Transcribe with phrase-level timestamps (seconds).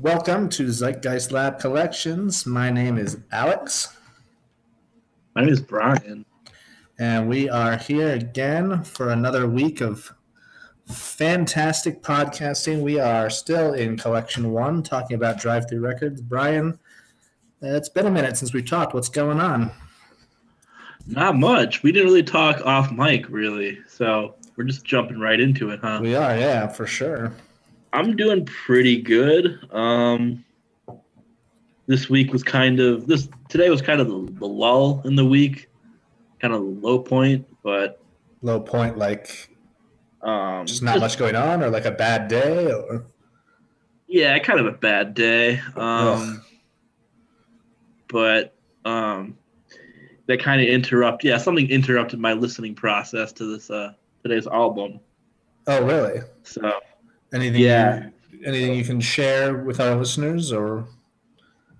[0.00, 2.46] Welcome to Zeitgeist Lab Collections.
[2.46, 3.94] My name is Alex,
[5.34, 6.24] My name is Brian.
[6.98, 10.10] and we are here again for another week of
[10.86, 12.80] fantastic podcasting.
[12.80, 16.22] We are still in Collection One, talking about Drive-Thru Records.
[16.22, 16.78] Brian,
[17.62, 18.94] uh, it's been a minute since we talked.
[18.94, 19.70] What's going on?
[21.06, 21.82] Not much.
[21.82, 23.78] We didn't really talk off mic, really.
[23.86, 25.98] So we're just jumping right into it, huh?
[26.00, 27.34] We are, yeah, for sure.
[27.92, 29.58] I'm doing pretty good.
[29.72, 30.44] Um,
[31.86, 33.28] this week was kind of this.
[33.48, 35.68] Today was kind of the, the lull in the week,
[36.40, 38.00] kind of the low point, but
[38.42, 39.50] Low point, like
[40.22, 43.04] um, just not much going on, or like a bad day, or
[44.06, 45.60] Yeah, kind of a bad day.
[45.76, 46.42] Um,
[48.08, 49.36] but um,
[50.26, 51.22] that kind of interrupt.
[51.22, 55.00] Yeah, something interrupted my listening process to this uh today's album.
[55.66, 56.20] oh, really?
[56.44, 56.80] So
[57.32, 57.60] Anything?
[57.62, 58.08] Yeah.
[58.32, 60.86] You, anything you can share with our listeners, or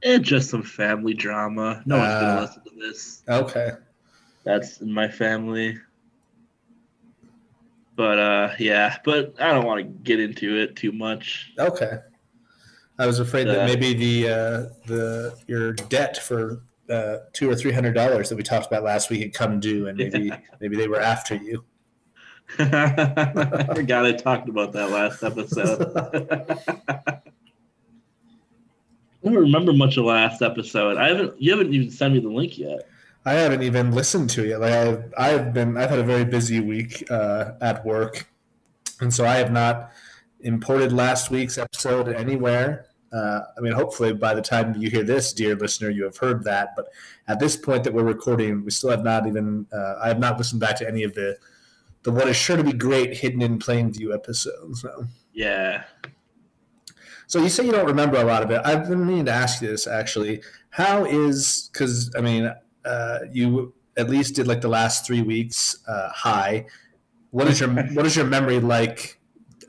[0.03, 1.83] it's just some family drama.
[1.87, 2.21] No one's Ah.
[2.21, 3.23] gonna listen to this.
[3.29, 3.71] okay?
[4.45, 5.79] That's in my family.
[7.97, 11.53] But uh, yeah, but I don't want to get into it too much.
[11.59, 11.99] Okay.
[12.99, 17.55] I was afraid that Uh, maybe the uh, the your debt for uh, two or
[17.55, 20.77] three hundred dollars that we talked about last week had come due, and maybe maybe
[20.77, 21.65] they were after you.
[22.59, 25.93] I forgot I talked about that last episode.
[29.23, 30.97] I don't remember much of last episode.
[30.97, 31.41] I haven't.
[31.41, 32.89] You haven't even sent me the link yet.
[33.27, 34.61] I haven't even listened to it yet.
[34.61, 38.27] Like I've I've been I've had a very busy week uh, at work,
[39.01, 39.93] and so I have not
[40.41, 42.87] imported last week's episode anywhere.
[43.13, 46.45] Uh, I mean, hopefully by the time you hear this, dear listener, you have heard
[46.45, 46.71] that.
[46.77, 46.87] But
[47.29, 49.67] at this point that we're recording, we still have not even.
[49.73, 51.37] Uh, I have not listened back to any of the
[52.03, 54.83] the what is sure to be great hidden in plain view episodes.
[54.83, 55.07] So.
[55.33, 55.85] Yeah.
[57.27, 58.61] So you say you don't remember a lot of it.
[58.65, 60.43] I've been meaning to ask you this actually.
[60.71, 62.53] How is because I mean,
[62.85, 66.67] uh, you at least did like the last three weeks uh, high.
[67.31, 69.21] What is your what is your memory like?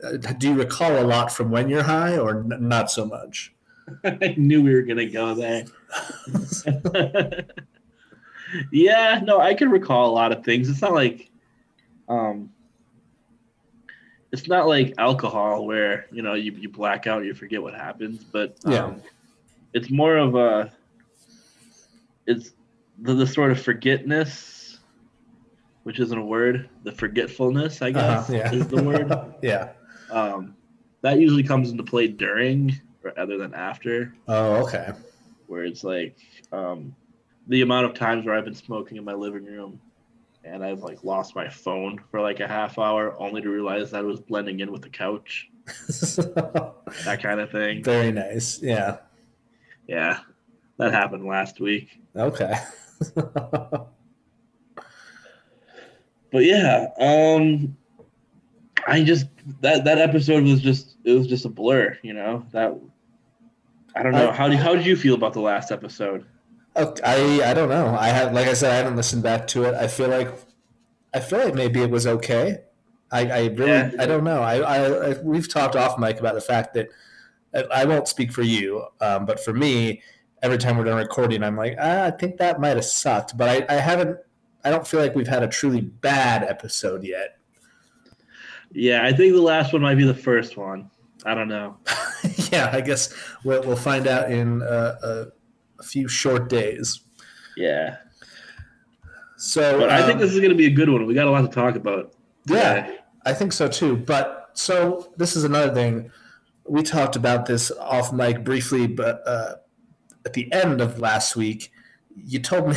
[0.02, 3.54] Uh, do you recall a lot from when you're high, or n- not so much?
[4.04, 5.64] I knew we were gonna go there.
[8.72, 10.68] yeah, no, I can recall a lot of things.
[10.68, 11.30] It's not like,
[12.08, 12.50] um,
[14.32, 18.24] it's not like alcohol where you know you, you black out, you forget what happens.
[18.24, 18.94] But um, Yeah.
[19.74, 20.72] it's more of a,
[22.26, 22.52] it's
[23.00, 24.78] the, the sort of forgetness,
[25.82, 26.68] which isn't a word.
[26.84, 28.52] The forgetfulness, I guess, Uh-huh, yeah.
[28.52, 29.12] is the word.
[29.42, 29.72] yeah.
[30.10, 30.56] Um,
[31.02, 34.92] that usually comes into play during rather than after Oh, okay.
[35.46, 36.16] where it's like
[36.52, 36.94] um,
[37.48, 39.80] the amount of times where I've been smoking in my living room
[40.44, 44.04] and I've like lost my phone for like a half hour only to realize that
[44.04, 47.82] it was blending in with the couch, that kind of thing.
[47.84, 48.60] Very nice.
[48.62, 48.98] Yeah.
[49.88, 50.20] Yeah,
[50.78, 52.00] that happened last week.
[52.16, 52.54] Okay.
[56.30, 57.76] But yeah, um,
[58.86, 59.26] I just
[59.60, 62.46] that that episode was just it was just a blur, you know.
[62.52, 62.74] That
[63.94, 66.24] I don't know I- how do how did you feel about the last episode?
[66.76, 67.94] I I don't know.
[67.98, 69.74] I have like I said, I haven't listened back to it.
[69.74, 70.28] I feel like
[71.14, 72.58] I feel like maybe it was okay.
[73.10, 73.90] I, I really Yeah.
[73.98, 74.42] I don't know.
[74.42, 76.88] I, I, I we've talked off mic about the fact that
[77.54, 80.02] I, I won't speak for you, um, but for me,
[80.42, 83.36] every time we're done recording, I'm like, ah, I think that might have sucked.
[83.36, 84.18] But I, I haven't.
[84.64, 87.38] I don't feel like we've had a truly bad episode yet.
[88.72, 90.88] Yeah, I think the last one might be the first one.
[91.26, 91.76] I don't know.
[92.52, 93.12] yeah, I guess
[93.44, 95.26] we'll, we'll find out in uh, a,
[95.82, 97.00] a few short days.
[97.56, 97.96] Yeah,
[99.36, 101.04] So, but I think um, this is going to be a good one.
[101.04, 102.14] We got a lot to talk about.
[102.46, 102.96] Yeah.
[103.24, 103.96] I think so too.
[103.96, 106.10] But so this is another thing.
[106.66, 109.56] We talked about this off mic briefly, but uh,
[110.24, 111.72] at the end of last week,
[112.16, 112.76] you told me,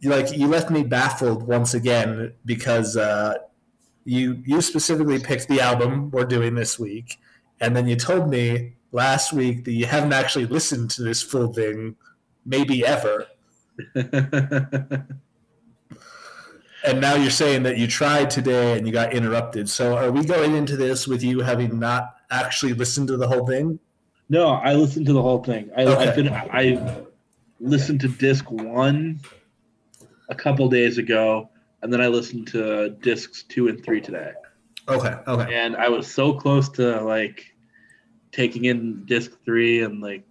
[0.00, 3.34] you like you left me baffled once again because uh,
[4.04, 7.18] you you specifically picked the album we're doing this week,
[7.60, 11.52] and then you told me last week that you haven't actually listened to this full
[11.52, 11.96] thing,
[12.44, 13.26] maybe ever.
[16.84, 19.68] And now you're saying that you tried today and you got interrupted.
[19.68, 23.46] So are we going into this with you having not actually listened to the whole
[23.46, 23.78] thing?
[24.28, 25.70] no, I listened to the whole thing.
[25.76, 26.08] I, Okay.
[26.08, 27.02] I've been I
[27.60, 29.20] listened to disc one
[30.30, 31.50] a couple days ago,
[31.82, 34.32] and then I listened to discs two and three today.
[34.88, 35.14] Okay.
[35.28, 35.54] Okay.
[35.54, 37.51] and I was so close to like
[38.32, 40.24] taking in disc three and like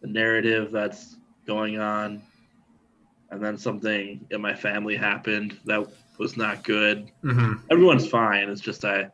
[0.00, 1.16] the narrative that's
[1.46, 2.22] going on,
[3.30, 5.86] and then something in my family happened that
[6.18, 7.10] was not good.
[7.22, 8.48] hmm Everyone's fine.
[8.48, 9.10] It's just I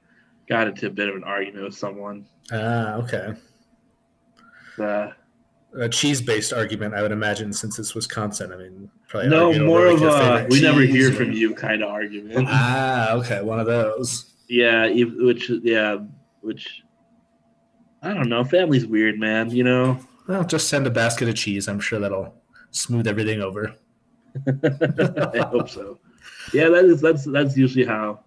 [0.48, 2.26] got into a bit of an argument with someone.
[2.52, 3.34] Ah, okay.
[4.78, 5.10] uh,
[5.78, 8.52] a cheese-based argument, I would imagine, since it's Wisconsin.
[8.52, 11.12] I mean, probably no more of a we never hear or...
[11.12, 12.46] from you kind of argument.
[12.50, 14.32] Ah, okay, one of those.
[14.48, 15.98] Yeah, which yeah,
[16.40, 16.82] which
[18.06, 18.44] I don't know.
[18.44, 19.50] Family's weird, man.
[19.50, 19.98] You know.
[20.28, 21.68] Well, just send a basket of cheese.
[21.68, 22.34] I'm sure that'll
[22.70, 23.74] smooth everything over.
[24.46, 25.98] I hope so.
[26.52, 28.20] Yeah, that is that's that's usually how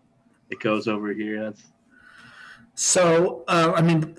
[0.49, 1.43] it goes over here.
[1.43, 1.63] That's
[2.75, 3.45] so.
[3.47, 4.17] Uh, I mean,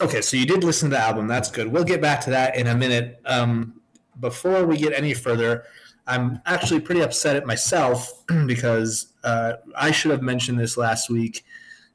[0.00, 0.20] okay.
[0.20, 1.26] So you did listen to the album.
[1.26, 1.66] That's good.
[1.66, 3.20] We'll get back to that in a minute.
[3.26, 3.80] Um,
[4.20, 5.64] before we get any further,
[6.06, 11.44] I'm actually pretty upset at myself because uh, I should have mentioned this last week.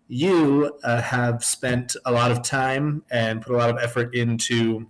[0.10, 4.90] You uh, have spent a lot of time and put a lot of effort into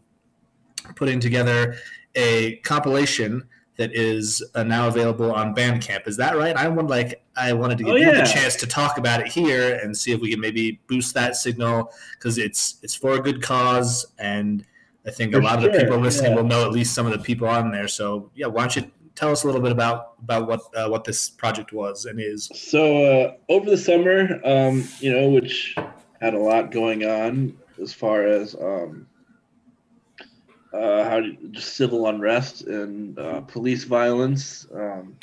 [0.95, 1.75] putting together
[2.15, 3.47] a compilation
[3.79, 6.05] that is uh, now available on Bandcamp.
[6.05, 6.55] Is that right?
[6.55, 8.23] I would like I wanted to give oh, you yeah.
[8.23, 11.37] the chance to talk about it here and see if we can maybe boost that
[11.37, 14.65] signal because it's it's for a good cause and
[15.05, 15.69] I think for a lot sure.
[15.69, 16.37] of the people listening yeah.
[16.37, 17.87] will know at least some of the people on there.
[17.87, 21.03] So yeah, why don't you tell us a little bit about about what uh, what
[21.03, 22.49] this project was and is?
[22.55, 25.75] So uh, over the summer, um, you know, which
[26.21, 29.07] had a lot going on as far as um,
[30.73, 34.65] uh, how do, just civil unrest and uh, police violence.
[34.73, 35.17] Um,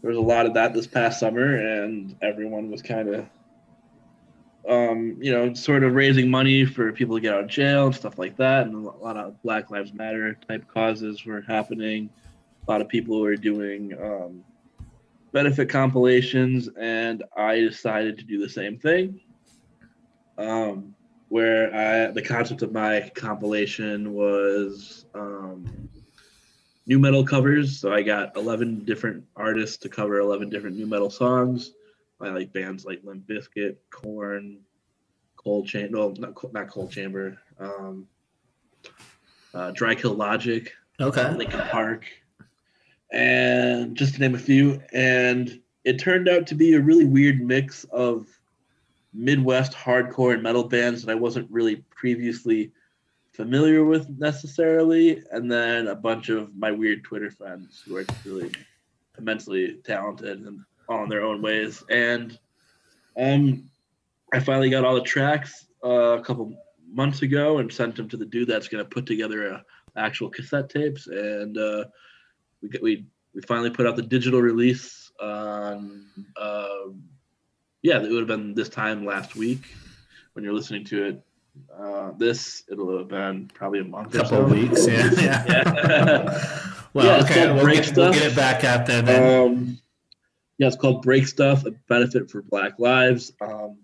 [0.00, 3.26] there was a lot of that this past summer, and everyone was kind of,
[4.68, 7.94] um, you know, sort of raising money for people to get out of jail and
[7.94, 8.66] stuff like that.
[8.66, 12.10] And a lot of Black Lives Matter type causes were happening.
[12.66, 14.44] A lot of people were doing um,
[15.32, 19.20] benefit compilations, and I decided to do the same thing.
[20.38, 20.94] Um,
[21.28, 25.88] where I the concept of my compilation was um,
[26.86, 27.78] nu metal covers.
[27.78, 31.72] So I got eleven different artists to cover eleven different nu metal songs
[32.20, 34.58] by like bands like Limp Bizkit, Korn,
[35.36, 35.96] Coal Chamber.
[35.96, 37.38] No, not not Coal Chamber.
[37.58, 38.06] Um,
[39.54, 40.72] uh, Dry Kill Logic.
[41.00, 41.34] Okay.
[41.34, 42.04] Linkin Park,
[43.12, 44.82] and just to name a few.
[44.92, 48.26] And it turned out to be a really weird mix of
[49.12, 52.72] Midwest hardcore and metal bands that I wasn't really previously
[53.32, 58.50] familiar with necessarily, and then a bunch of my weird Twitter friends who are really
[59.18, 61.82] immensely talented and on their own ways.
[61.88, 62.38] And
[63.16, 63.64] um,
[64.32, 66.54] I finally got all the tracks uh, a couple
[66.90, 69.64] months ago and sent them to the dude that's going to put together a
[69.96, 71.06] actual cassette tapes.
[71.06, 71.84] And uh,
[72.62, 76.06] we we we finally put out the digital release on.
[76.36, 76.68] Uh,
[77.82, 79.74] yeah, it would have been this time last week
[80.34, 81.22] when you're listening to it.
[81.76, 84.14] Uh, this it'll have been probably a month.
[84.14, 84.44] A couple so.
[84.44, 85.10] of weeks, yeah.
[85.16, 85.44] yeah.
[85.48, 86.74] yeah.
[86.94, 89.40] well, yeah, okay, we'll get, we'll get, it back out there then.
[89.40, 89.78] Um,
[90.58, 93.32] yeah, it's called Break Stuff, a benefit for Black Lives.
[93.40, 93.78] Um,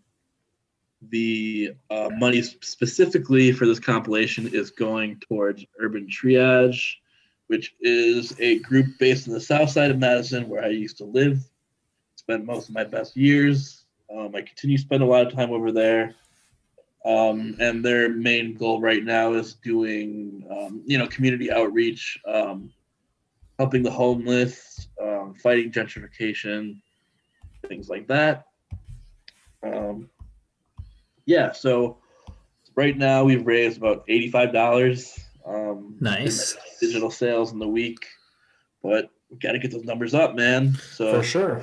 [1.10, 6.94] the uh, money specifically for this compilation is going towards Urban Triage,
[7.48, 11.04] which is a group based in the south side of Madison where I used to
[11.04, 11.40] live.
[12.16, 13.84] Spent most of my best years.
[14.14, 16.14] Um, I continue to spend a lot of time over there.
[17.04, 22.70] Um, and their main goal right now is doing, um, you know, community outreach, um,
[23.58, 26.80] helping the homeless, um, fighting gentrification,
[27.66, 28.46] things like that.
[29.62, 30.10] Um,
[31.24, 31.98] yeah, so
[32.74, 38.06] right now we've raised about $85 um, nice digital sales in the week,
[38.82, 40.74] but got to get those numbers up, man.
[40.92, 41.60] So for sure,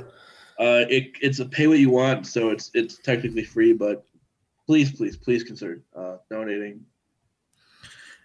[0.60, 4.06] uh, it, it's a pay what you want, so it's it's technically free, but
[4.66, 6.86] please, please, please consider uh, donating.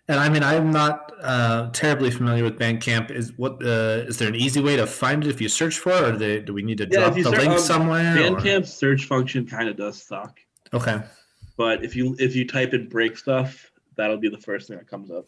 [0.08, 3.10] And I mean, I'm not uh, terribly familiar with Bandcamp.
[3.10, 5.92] Is what uh, is there an easy way to find it if you search for
[5.92, 8.16] it, or do, they, do we need to yeah, drop the start, link um, somewhere?
[8.16, 10.40] Bandcamp's search function kind of does suck.
[10.72, 11.00] Okay.
[11.56, 14.88] But if you if you type in break stuff, that'll be the first thing that
[14.88, 15.26] comes up.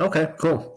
[0.00, 0.76] Okay, cool.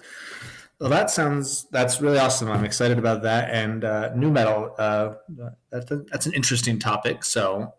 [0.80, 2.52] Well, that sounds that's really awesome.
[2.52, 4.76] I'm excited about that and uh, nu metal.
[4.78, 5.14] Uh,
[5.72, 7.24] that's a, that's an interesting topic.
[7.24, 7.74] So,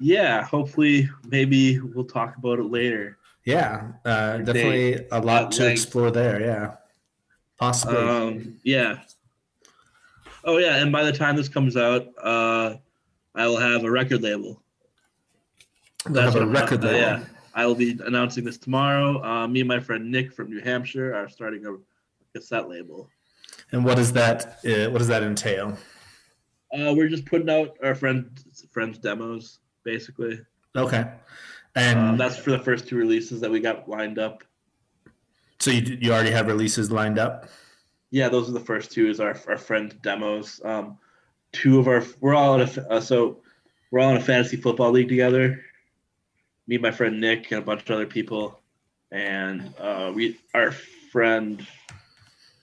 [0.00, 3.18] yeah, hopefully, maybe we'll talk about it later.
[3.44, 6.40] Yeah, uh, definitely a lot to explore there.
[6.40, 6.74] Yeah,
[7.58, 7.96] possibly.
[7.96, 9.00] Um, yeah.
[10.44, 12.76] Oh yeah, and by the time this comes out, uh,
[13.34, 14.60] I will have a record label.
[16.06, 16.98] That's a record label.
[16.98, 17.24] yeah,
[17.60, 19.22] I will be announcing this tomorrow.
[19.22, 21.76] Uh, me and my friend Nick from New Hampshire are starting a
[22.32, 23.10] cassette label.
[23.72, 25.76] And what does that uh, what does that entail?
[26.72, 30.40] Uh, we're just putting out our friends friends demos, basically.
[30.74, 31.04] Okay,
[31.74, 34.42] and um, that's for the first two releases that we got lined up.
[35.58, 37.46] So you you already have releases lined up?
[38.10, 39.06] Yeah, those are the first two.
[39.10, 40.62] Is our our friend demos.
[40.64, 40.96] Um,
[41.52, 43.42] two of our we're all in a uh, so
[43.90, 45.62] we're all in a fantasy football league together.
[46.70, 48.60] Me, my friend Nick, and a bunch of other people.
[49.10, 50.70] and uh, we our
[51.10, 51.66] friend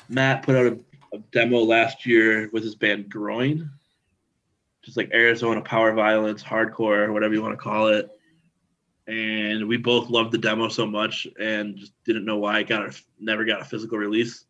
[0.08, 0.80] Matt put out a,
[1.14, 3.70] a demo last year with his band Groin,
[4.82, 8.10] just like Arizona power violence, hardcore, whatever you want to call it.
[9.08, 12.84] And we both loved the demo so much, and just didn't know why it got
[12.84, 14.46] a, never got a physical release.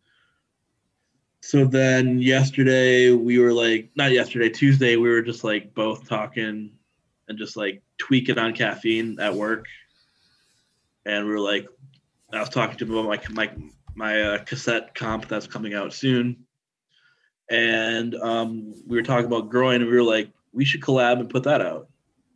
[1.42, 6.74] So then yesterday we were like, not yesterday, Tuesday we were just like both talking
[7.28, 9.66] and just like tweaking on caffeine at work,
[11.06, 11.68] and we were like,
[12.34, 13.52] I was talking to him about my my
[13.96, 16.46] my uh, cassette comp that's coming out soon,
[17.50, 21.30] and um, we were talking about Groin, and we were like, we should collab and
[21.30, 21.90] put that out.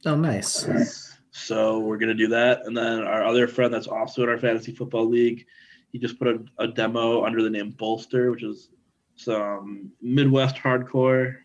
[0.06, 1.18] Oh, nice.
[1.32, 4.74] So we're gonna do that, and then our other friend that's also in our fantasy
[4.74, 5.46] football league,
[5.92, 8.70] he just put a, a demo under the name Bolster, which is
[9.16, 11.36] some Midwest hardcore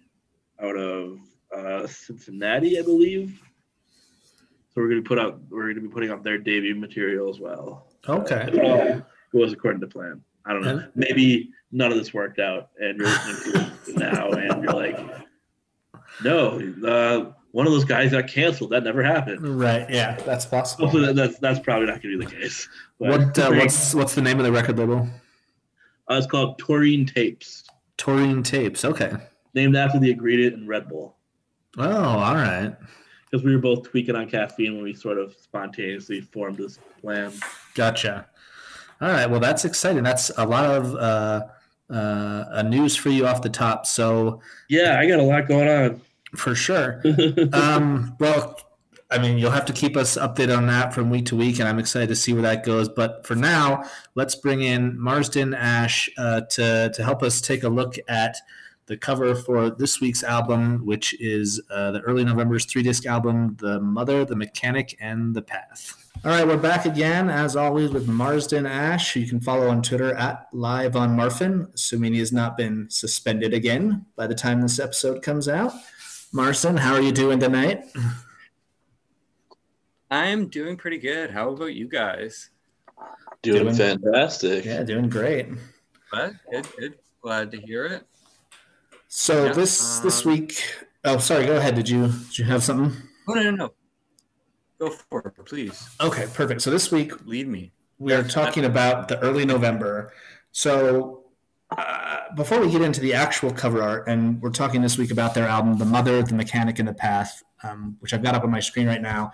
[0.62, 1.18] out of
[1.54, 3.40] uh, Cincinnati, I believe.
[4.76, 7.86] So we're gonna put out we're gonna be putting out their debut material as well.
[8.06, 8.46] Okay.
[8.52, 10.20] It goes according to plan.
[10.44, 10.86] I don't know.
[10.94, 15.00] Maybe none of this worked out, and you're listening to it now, and you're like,
[16.22, 18.68] no, uh, one of those guys got canceled.
[18.70, 19.58] That never happened.
[19.58, 19.88] Right.
[19.88, 20.84] Yeah, that's possible.
[20.84, 22.68] Hopefully, that, that's that's probably not going to be the case.
[23.00, 25.08] But What uh, what's what's the name of the record label?
[26.10, 27.64] uh, it's called Taurine Tapes,
[27.96, 28.84] Taurine Tapes.
[28.84, 29.12] Okay.
[29.54, 31.16] named after the ingredient in Red Bull.
[31.78, 32.76] Oh, all right.
[33.36, 37.30] Because we were both tweaking on caffeine when we sort of spontaneously formed this plan.
[37.74, 38.26] Gotcha.
[39.02, 39.28] All right.
[39.28, 40.02] Well, that's exciting.
[40.04, 41.46] That's a lot of uh,
[41.90, 43.84] uh, uh, news for you off the top.
[43.84, 44.40] So
[44.70, 46.00] Yeah, I got a lot going on.
[46.34, 47.02] for sure.
[47.52, 48.58] um, well,
[49.10, 51.68] I mean, you'll have to keep us updated on that from week to week, and
[51.68, 52.88] I'm excited to see where that goes.
[52.88, 57.68] But for now, let's bring in Marsden Ash uh, to to help us take a
[57.68, 58.38] look at
[58.86, 63.56] the cover for this week's album, which is uh, the early November's three disc album,
[63.60, 66.02] The Mother, The Mechanic, and The Path.
[66.24, 69.82] All right, we're back again, as always, with Marsden Ash, who you can follow on
[69.82, 74.60] Twitter at Live on Marfin, assuming he has not been suspended again by the time
[74.60, 75.72] this episode comes out.
[76.32, 77.84] Marsden, how are you doing tonight?
[80.10, 81.30] I'm doing pretty good.
[81.30, 82.50] How about you guys?
[83.42, 84.64] Doing, Doing- fantastic.
[84.64, 85.48] Yeah, doing great.
[86.10, 86.32] What?
[86.50, 86.94] Good, good.
[87.20, 88.06] Glad to hear it.
[89.08, 90.62] So Yeah, this this um, week.
[91.04, 91.46] Oh, sorry.
[91.46, 91.74] Go ahead.
[91.74, 92.96] Did you did you have something?
[93.28, 93.72] Oh no, no, no.
[94.78, 95.88] Go for it, please.
[96.00, 96.60] Okay, perfect.
[96.60, 97.72] So this week Lead me.
[97.98, 100.12] we are talking about the early November.
[100.52, 101.24] So
[101.76, 105.34] uh, before we get into the actual cover art, and we're talking this week about
[105.34, 108.50] their album, "The Mother, the Mechanic, and the Path," um, which I've got up on
[108.50, 109.32] my screen right now.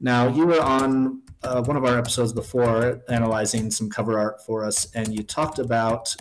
[0.00, 4.64] Now you were on uh, one of our episodes before analyzing some cover art for
[4.64, 6.14] us, and you talked about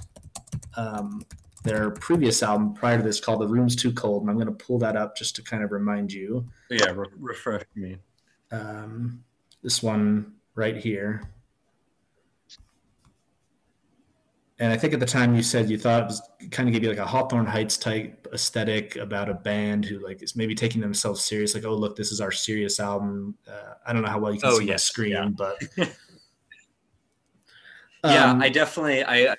[0.77, 1.23] um,
[1.63, 4.65] their previous album prior to this called "The Room's Too Cold," and I'm going to
[4.65, 6.45] pull that up just to kind of remind you.
[6.69, 7.97] Yeah, re- refresh me.
[8.51, 9.23] Um,
[9.63, 11.23] this one right here.
[14.59, 16.83] And I think at the time you said you thought it was kind of give
[16.83, 20.79] you like a Hawthorne Heights type aesthetic about a band who like is maybe taking
[20.79, 23.35] themselves serious, like, oh look, this is our serious album.
[23.49, 25.27] Uh, I don't know how well you can Oh, see my yes, screen, yeah.
[25.35, 25.61] but
[28.05, 29.35] yeah, Um, I definitely I I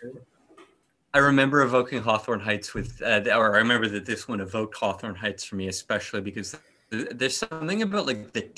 [1.19, 5.45] remember evoking Hawthorne Heights with, uh, or I remember that this one evoked Hawthorne Heights
[5.45, 6.57] for me, especially because
[6.91, 8.51] there's something about like the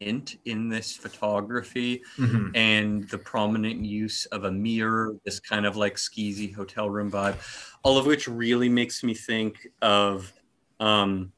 [0.00, 2.50] tint in this photography mhm.
[2.54, 7.36] and the prominent use of a mirror, this kind of like skeezy hotel room vibe,
[7.82, 10.32] all of which really makes me think of
[10.78, 11.32] um,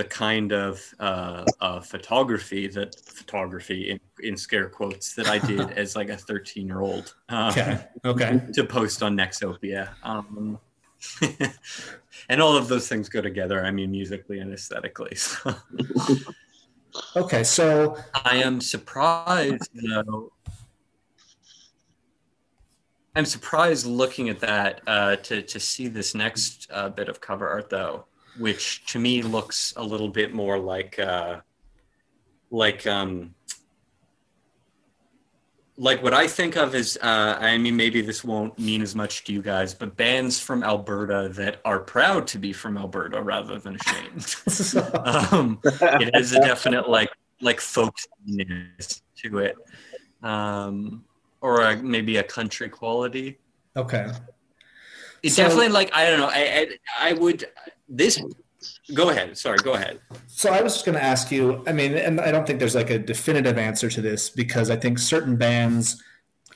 [0.00, 5.60] the kind of uh, uh, photography that photography in, in scare quotes that I did
[5.76, 9.90] as like a 13 year old uh, okay, okay, to post on Nexopia.
[10.02, 10.58] Um,
[12.30, 13.62] and all of those things go together.
[13.62, 15.16] I mean, musically and aesthetically.
[15.16, 15.54] So.
[17.16, 17.44] okay.
[17.44, 20.32] So I am surprised though.
[23.14, 27.46] I'm surprised looking at that uh, to to see this next uh, bit of cover
[27.46, 28.06] art though,
[28.40, 31.40] which to me looks a little bit more like uh,
[32.50, 33.34] like um
[35.76, 39.24] like what I think of is uh, I mean maybe this won't mean as much
[39.24, 43.58] to you guys, but bands from Alberta that are proud to be from Alberta rather
[43.58, 44.34] than ashamed.
[45.04, 49.56] um, it has a definite like like folksiness to it
[50.22, 51.04] um
[51.40, 53.38] or a, maybe a country quality
[53.76, 54.08] okay.
[55.22, 56.68] It So- definitely like i don't know I,
[57.00, 57.44] I i would
[57.88, 58.22] this
[58.94, 61.62] go ahead sorry go ahead So I was just going to ask you.
[61.66, 64.76] I mean, and I don't think there's like a definitive answer to this because I
[64.76, 66.02] think certain bands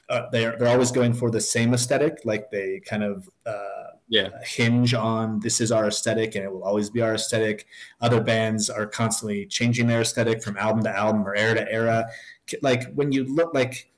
[0.08, 2.14] uh, they're they're always going for the same aesthetic.
[2.24, 6.64] Like they kind of uh, yeah hinge on this is our aesthetic and it will
[6.64, 7.66] always be our aesthetic.
[8.00, 12.06] Other bands are constantly changing their aesthetic from album to album or era to era.
[12.62, 13.90] Like when you look like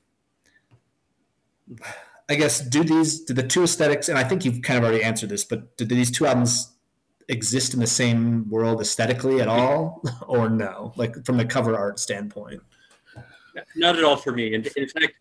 [2.29, 5.03] I guess do these do the two aesthetics, and I think you've kind of already
[5.03, 6.73] answered this, but do these two albums
[7.29, 10.93] exist in the same world aesthetically at all, or no?
[10.95, 12.61] Like from the cover art standpoint?
[13.75, 14.53] Not at all for me.
[14.53, 15.13] And in fact,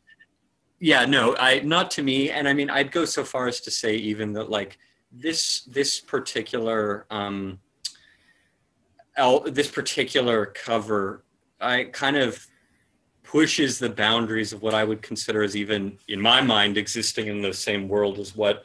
[0.81, 2.31] yeah, no, I not to me.
[2.31, 4.79] And I mean, I'd go so far as to say even that like
[5.13, 7.61] this this particular um,
[9.47, 11.25] this particular cover,
[11.61, 12.47] I kind of
[13.27, 17.43] pushes the boundaries of what I would consider as even in my mind existing in
[17.43, 18.65] the same world as what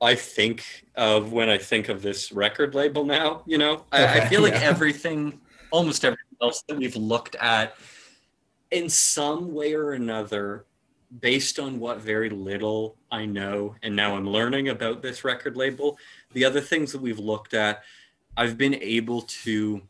[0.00, 3.42] I think of when I think of this record label now.
[3.46, 4.60] You know, I, okay, I feel like yeah.
[4.62, 5.40] everything,
[5.70, 7.74] almost everything else that we've looked at
[8.70, 10.66] in some way or another,
[11.20, 15.98] based on what very little I know, and now I'm learning about this record label,
[16.32, 17.82] the other things that we've looked at,
[18.36, 19.80] I've been able to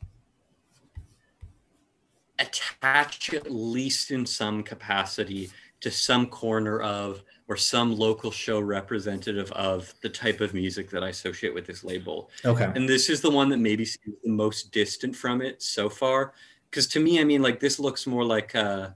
[2.81, 9.51] attach at least in some capacity to some corner of or some local show representative
[9.53, 12.31] of the type of music that I associate with this label.
[12.45, 12.71] Okay.
[12.75, 16.35] And this is the one that maybe seems the most distant from it so far.
[16.71, 18.95] Because to me, I mean, like this looks more like a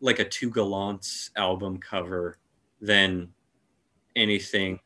[0.00, 2.38] like a Two Gallants album cover
[2.80, 3.28] than
[4.14, 4.78] anything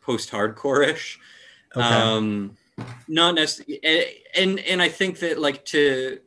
[0.00, 1.18] post-hardcore-ish.
[1.76, 1.84] Okay.
[1.84, 2.56] Um,
[3.06, 6.20] not necessarily, and and I think that like to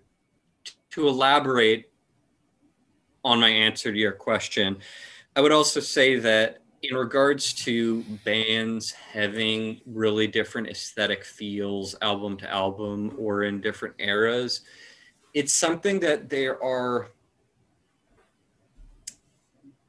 [0.91, 1.91] to elaborate
[3.23, 4.77] on my answer to your question,
[5.35, 12.37] I would also say that in regards to bands having really different aesthetic feels album
[12.37, 14.61] to album or in different eras,
[15.33, 17.09] it's something that there are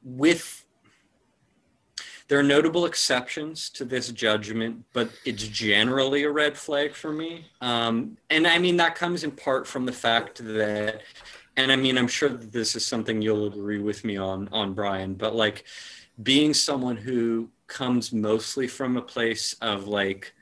[0.03, 0.60] with
[2.31, 7.45] there are notable exceptions to this judgment, but it's generally a red flag for me.
[7.59, 11.01] Um, and I mean, that comes in part from the fact that
[11.57, 15.15] and I mean, I'm sure this is something you'll agree with me on, on Brian,
[15.15, 15.65] but like
[16.23, 20.33] being someone who comes mostly from a place of like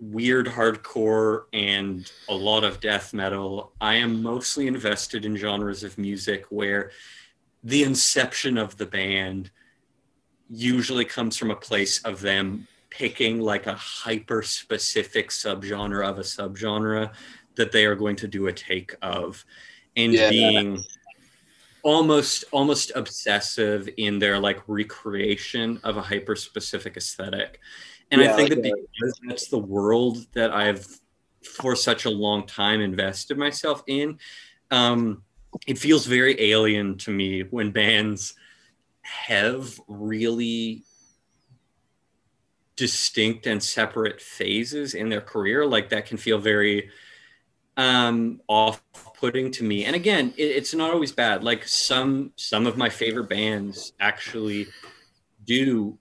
[0.00, 5.98] weird hardcore and a lot of death metal, I am mostly invested in genres of
[5.98, 6.92] music where
[7.62, 9.50] the inception of the band
[10.50, 16.22] usually comes from a place of them picking like a hyper specific subgenre of a
[16.22, 17.12] subgenre
[17.54, 19.44] that they are going to do a take of
[19.96, 20.28] and yeah.
[20.28, 20.82] being
[21.82, 27.60] almost almost obsessive in their like recreation of a hyper specific aesthetic
[28.10, 30.86] and yeah, i think that because that's the world that i've
[31.42, 34.18] for such a long time invested myself in
[34.70, 35.22] um
[35.66, 38.34] it feels very alien to me when bands
[39.02, 40.82] have really
[42.76, 46.90] distinct and separate phases in their career like that can feel very
[47.76, 49.84] um, off-putting to me.
[49.84, 51.44] And again, it, it's not always bad.
[51.44, 54.66] Like some some of my favorite bands actually
[55.44, 55.98] do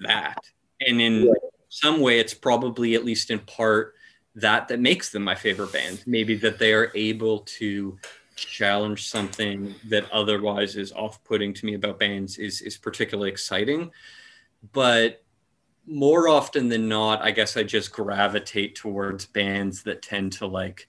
[0.00, 0.38] that,
[0.80, 1.32] and in
[1.68, 3.94] some way, it's probably at least in part
[4.36, 6.02] that that makes them my favorite band.
[6.06, 7.98] Maybe that they are able to
[8.46, 13.90] challenge something that otherwise is off-putting to me about bands is is particularly exciting.
[14.72, 15.22] But
[15.86, 20.88] more often than not, I guess I just gravitate towards bands that tend to like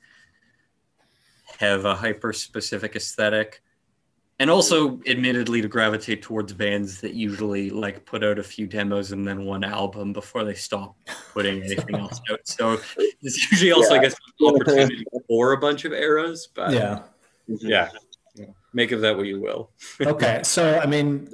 [1.59, 3.61] have a hyper specific aesthetic
[4.41, 9.11] and also admittedly to gravitate towards bands that usually like put out a few demos
[9.11, 10.95] and then one album before they stop
[11.31, 12.79] putting anything else out so
[13.21, 13.99] it's usually also yeah.
[13.99, 17.03] i guess an opportunity for a bunch of eras but yeah
[17.59, 17.89] yeah.
[18.73, 19.71] Make of that what you will.
[20.01, 21.27] Okay so i mean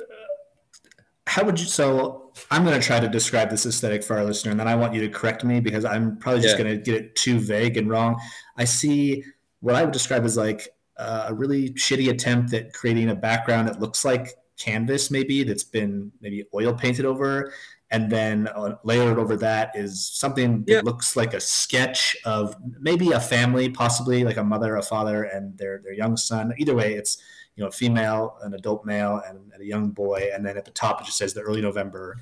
[1.28, 4.52] how would you so i'm going to try to describe this aesthetic for our listener
[4.52, 6.64] and then i want you to correct me because i'm probably just yeah.
[6.64, 8.20] going to get it too vague and wrong.
[8.58, 9.24] I see
[9.60, 13.68] what I would describe as like uh, a really shitty attempt at creating a background
[13.68, 17.54] that looks like canvas, maybe that's been maybe oil painted over,
[17.90, 23.12] and then uh, layered over that is something that looks like a sketch of maybe
[23.12, 26.54] a family, possibly like a mother, a father, and their their young son.
[26.58, 27.18] Either way, it's
[27.56, 30.66] you know a female, an adult male, and, and a young boy, and then at
[30.66, 32.18] the top it just says the early November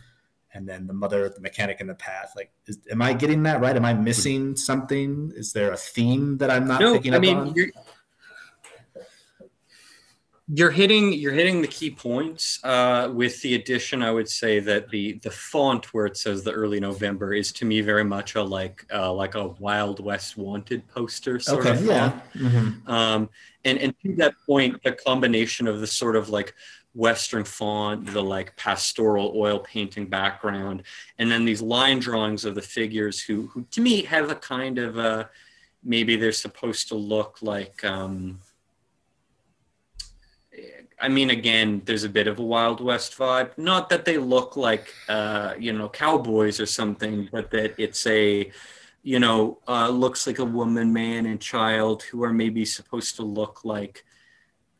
[0.56, 2.32] and then the mother, the mechanic in the path.
[2.36, 3.75] Like, is, am I getting that right?
[3.75, 5.34] Am I missing something?
[5.36, 7.54] Is there a theme that I'm not no, picking I up mean, on?
[7.54, 7.67] You're,
[10.47, 12.60] you're hitting you're hitting the key points.
[12.63, 16.51] Uh, with the addition, I would say that the the font where it says the
[16.51, 20.88] early November is to me very much a like uh, like a Wild West wanted
[20.88, 22.10] poster sort okay, of yeah.
[22.10, 22.23] font.
[22.36, 22.91] Mm-hmm.
[22.91, 23.29] Um,
[23.63, 26.53] and and to that point, the combination of the sort of like
[26.93, 30.84] Western font, the like pastoral oil painting background,
[31.17, 34.77] and then these line drawings of the figures who, who to me have a kind
[34.77, 35.29] of a
[35.84, 38.39] maybe they're supposed to look like um,
[40.99, 43.58] I mean, again, there's a bit of a Wild West vibe.
[43.58, 48.51] Not that they look like, uh, you know, cowboys or something, but that it's a,
[49.03, 53.23] you know, uh, looks like a woman, man, and child who are maybe supposed to
[53.23, 54.05] look like,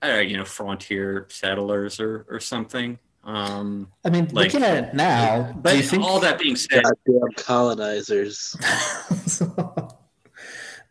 [0.04, 2.97] uh, you know, frontier settlers or or something.
[3.25, 6.56] Um, I mean, like, looking at it now, but do you think all that being
[6.56, 8.56] said, goddamn colonizers.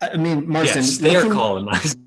[0.00, 1.98] I mean, Martin, yes, they looking, are colonized.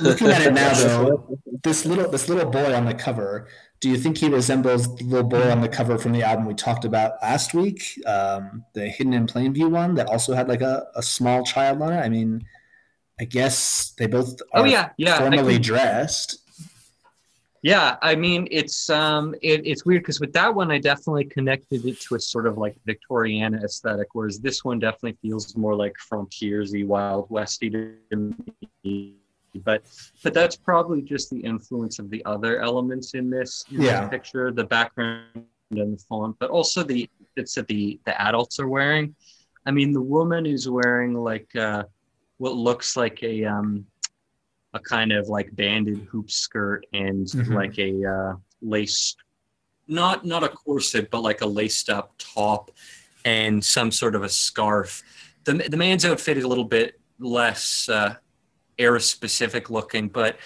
[0.00, 3.48] Looking at it now, though, this little this little boy on the cover.
[3.80, 6.54] Do you think he resembles the little boy on the cover from the album we
[6.54, 10.62] talked about last week, um, the Hidden in Plain View one that also had like
[10.62, 11.98] a, a small child on it?
[11.98, 12.46] I mean,
[13.20, 16.38] I guess they both oh, are oh, yeah, yeah, formally dressed.
[17.62, 21.84] Yeah, I mean it's um it, it's weird because with that one I definitely connected
[21.84, 25.96] it to a sort of like Victoriana aesthetic, whereas this one definitely feels more like
[25.98, 28.34] frontiersy, wild westy to
[28.84, 29.16] me.
[29.58, 29.84] But
[30.22, 34.08] but that's probably just the influence of the other elements in this, yeah.
[34.08, 38.68] picture, the background and the font, but also the it's that the the adults are
[38.68, 39.14] wearing.
[39.64, 41.84] I mean, the woman is wearing like uh,
[42.38, 43.86] what looks like a um
[44.74, 47.52] a kind of like banded hoop skirt and mm-hmm.
[47.52, 49.18] like a uh, laced,
[49.88, 52.70] not not a corset, but like a laced up top
[53.24, 55.02] and some sort of a scarf.
[55.44, 58.16] The the man's outfit is a little bit less uh,
[58.78, 60.36] era specific looking, but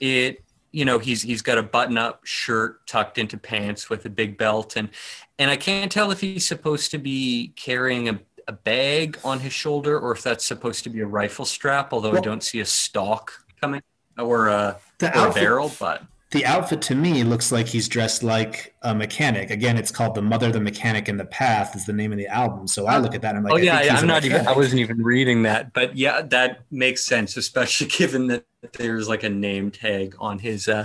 [0.00, 4.10] it you know he's he's got a button up shirt tucked into pants with a
[4.10, 4.76] big belt.
[4.76, 4.90] And
[5.38, 9.52] and I can't tell if he's supposed to be carrying a a bag on his
[9.52, 12.60] shoulder or if that's supposed to be a rifle strap although well, I don't see
[12.60, 13.82] a stock coming
[14.16, 18.22] or a, or outfit, a barrel, but the outfit to me looks like he's dressed
[18.22, 19.50] like a mechanic.
[19.50, 22.26] Again, it's called "The Mother, the Mechanic, and the Path" is the name of the
[22.26, 22.66] album.
[22.68, 24.46] So I look at that and I'm like, oh yeah, yeah I'm not even.
[24.46, 29.22] I wasn't even reading that, but yeah, that makes sense, especially given that there's like
[29.22, 30.84] a name tag on his uh,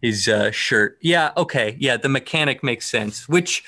[0.00, 0.98] his uh, shirt.
[1.00, 3.28] Yeah, okay, yeah, the mechanic makes sense.
[3.28, 3.64] Which,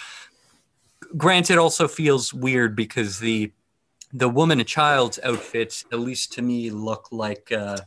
[1.17, 3.51] granted, also feels weird because the
[4.13, 7.51] the woman and child's outfits, at least to me, look like.
[7.51, 7.79] Uh,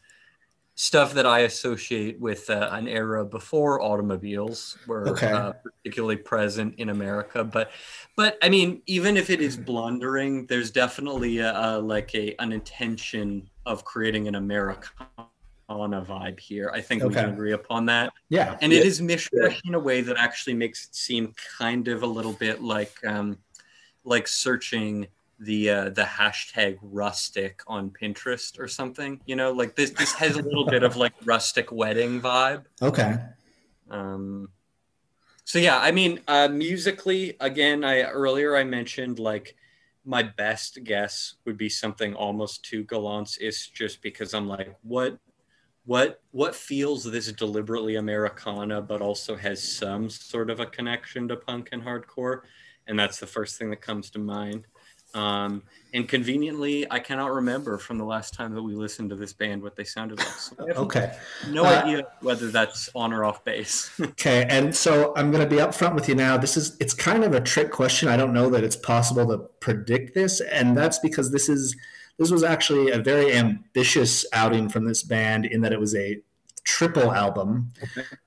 [0.76, 5.32] stuff that I associate with uh, an era before automobiles were okay.
[5.32, 7.44] uh, particularly present in America.
[7.44, 7.72] But,
[8.16, 12.52] but I mean, even if it is blundering, there's definitely a, a, like a an
[12.52, 15.28] intention of creating an Americana
[15.70, 16.72] vibe here.
[16.74, 17.10] I think okay.
[17.10, 18.12] we can agree upon that.
[18.30, 18.80] Yeah, and yeah.
[18.80, 22.34] it is mishmashed in a way that actually makes it seem kind of a little
[22.34, 23.38] bit like um,
[24.04, 25.08] like searching
[25.44, 29.20] the uh, the hashtag rustic on Pinterest or something.
[29.26, 32.66] You know, like this this has a little bit of like rustic wedding vibe.
[32.82, 33.18] Okay.
[33.90, 34.50] Um.
[35.46, 39.56] So yeah, I mean, uh, musically, again, I earlier I mentioned like
[40.06, 45.18] my best guess would be something almost Two Gallants just because I'm like, what
[45.86, 51.36] what what feels this deliberately Americana, but also has some sort of a connection to
[51.36, 52.42] punk and hardcore,
[52.88, 54.66] and that's the first thing that comes to mind.
[55.14, 59.32] Um, and conveniently, I cannot remember from the last time that we listened to this
[59.32, 60.28] band what they sounded like.
[60.28, 61.16] So okay.
[61.50, 63.92] No uh, idea whether that's on or off base.
[64.02, 66.36] okay, and so I'm going to be upfront with you now.
[66.38, 68.10] This is it's kind of a trick question.
[68.10, 71.76] I don't know that it's possible to predict this, and that's because this is
[72.18, 76.22] this was actually a very ambitious outing from this band in that it was a
[76.64, 77.72] triple album.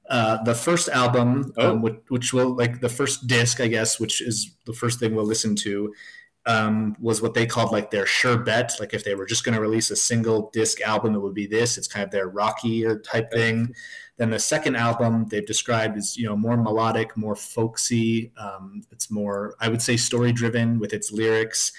[0.08, 1.70] Uh, the first album, oh.
[1.70, 5.14] um, which, which will like the first disc, I guess, which is the first thing
[5.14, 5.92] we'll listen to,
[6.46, 8.72] um, was what they called like their sure bet.
[8.78, 11.46] Like if they were just going to release a single disc album, it would be
[11.46, 11.76] this.
[11.76, 13.74] It's kind of their rockier type thing.
[14.16, 18.32] Then the second album they've described as you know more melodic, more folksy.
[18.38, 21.72] Um, it's more, I would say, story driven with its lyrics.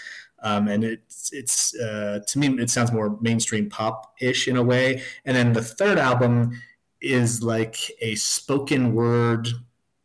[0.44, 4.64] Um, and it's it's uh, to me it sounds more mainstream pop ish in a
[4.64, 5.02] way.
[5.26, 6.62] And then the third album
[7.02, 9.48] is like a spoken word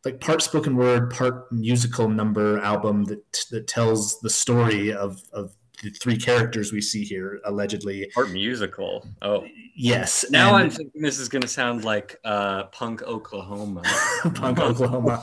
[0.05, 5.55] like part spoken word, part musical number album that that tells the story of of
[5.83, 8.09] the three characters we see here allegedly.
[8.13, 9.05] Part musical.
[9.21, 10.25] Oh, yes.
[10.29, 13.81] Now and, I'm thinking this is going to sound like uh, Punk Oklahoma.
[14.35, 15.21] Punk Oklahoma.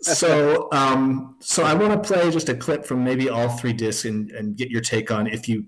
[0.00, 4.04] so, um, so I want to play just a clip from maybe all three discs
[4.06, 5.66] and, and get your take on if you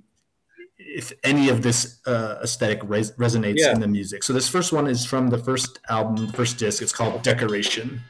[0.97, 3.71] if any of this uh, aesthetic res- resonates yeah.
[3.71, 4.23] in the music.
[4.25, 6.81] So this first one is from the first album, first disc.
[6.81, 8.01] It's called Decoration.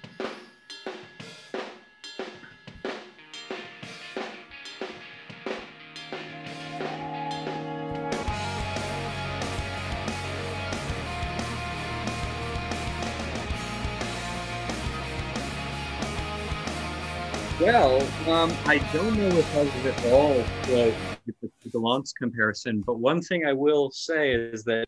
[17.60, 23.20] Well, um, I don't know if I was at all the Gallants comparison, but one
[23.20, 24.86] thing I will say is that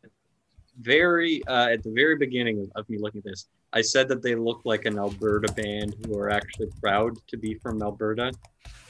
[0.81, 4.35] very uh, at the very beginning of, me looking at this, I said that they
[4.35, 8.33] look like an Alberta band who are actually proud to be from Alberta,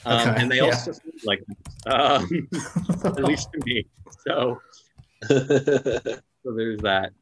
[0.04, 0.64] um, Okay, and they yeah.
[0.64, 1.42] also seem like
[1.87, 2.48] um,
[3.04, 3.87] at least to me.
[4.26, 4.61] So,
[5.26, 7.12] so there's that.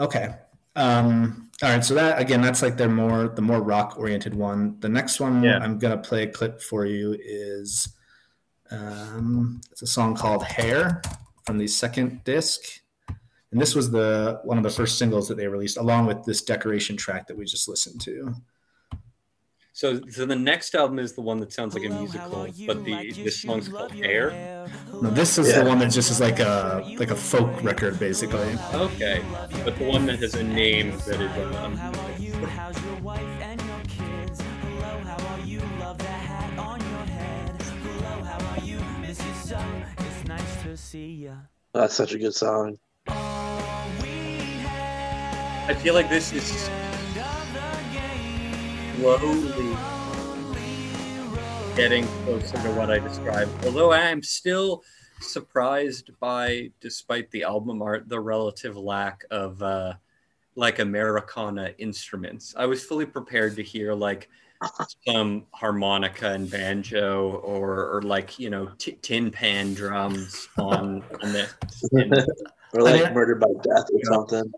[0.00, 0.34] Okay.
[0.76, 1.84] Um, all right.
[1.84, 4.78] So that again, that's like their more the more rock oriented one.
[4.80, 5.58] The next one Yeah.
[5.58, 7.94] I'm gonna play a clip for you is
[8.74, 11.02] um, it's a song called "Hair"
[11.46, 12.60] from the second disc,
[13.52, 16.42] and this was the one of the first singles that they released, along with this
[16.42, 18.34] decoration track that we just listened to.
[19.72, 23.10] So, so the next album is the one that sounds like a musical, but the
[23.12, 24.68] this song's called Air.
[25.02, 25.62] No, this is Yeah.
[25.62, 28.56] the one that just is like a like a folk record, basically.
[28.72, 29.20] Okay,
[29.64, 31.74] but the one that has a name that is um,
[40.76, 41.34] see ya.
[41.72, 42.78] That's such a good song.
[45.66, 46.70] I feel like this is
[48.96, 49.76] slowly
[51.76, 53.50] getting closer to what I described.
[53.64, 54.82] Although I am still
[55.20, 59.94] surprised by, despite the album art, the relative lack of uh,
[60.54, 62.54] like Americana instruments.
[62.56, 64.28] I was fully prepared to hear like
[65.06, 71.32] some harmonica and banjo, or or like you know t- tin pan drums on on
[71.32, 71.54] this.
[72.74, 74.52] Or like I mean- Murder by Death or something.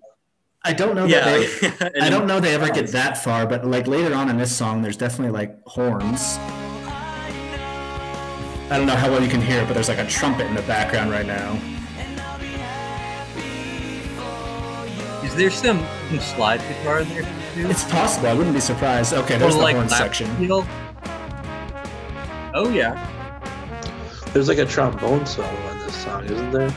[0.64, 1.86] I don't know yeah, that they.
[1.86, 4.56] and- I don't know they ever get that far, but like later on in this
[4.56, 6.38] song, there's definitely like horns.
[8.68, 10.54] I don't know how well you can hear it, but there's like a trumpet in
[10.54, 11.52] the background right now.
[15.22, 17.22] Is there some, some slide guitar in there
[17.56, 17.70] too?
[17.70, 18.28] It's possible.
[18.28, 19.12] I wouldn't be surprised.
[19.14, 20.34] Okay, there's Or the like horn section.
[20.36, 20.66] steel?
[22.54, 22.94] Oh yeah.
[24.32, 26.68] There's like a trombone solo in this song, isn't there?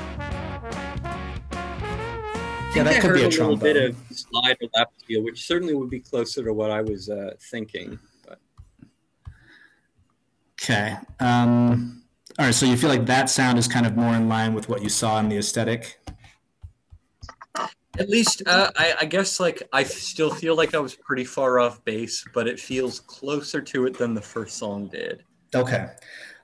[1.52, 5.24] I Yeah, that I could be heard a little bit of slide or lap steel,
[5.24, 8.00] which certainly would be closer to what I was uh, thinking.
[8.26, 8.40] But
[10.62, 10.96] Okay.
[11.20, 12.04] Um,
[12.38, 12.54] all right.
[12.56, 14.90] So you feel like that sound is kind of more in line with what you
[14.90, 15.99] saw in the aesthetic.
[17.98, 21.60] At least, uh, I, I guess, like I still feel like I was pretty far
[21.60, 25.24] off base, but it feels closer to it than the first song did.
[25.56, 25.88] Okay.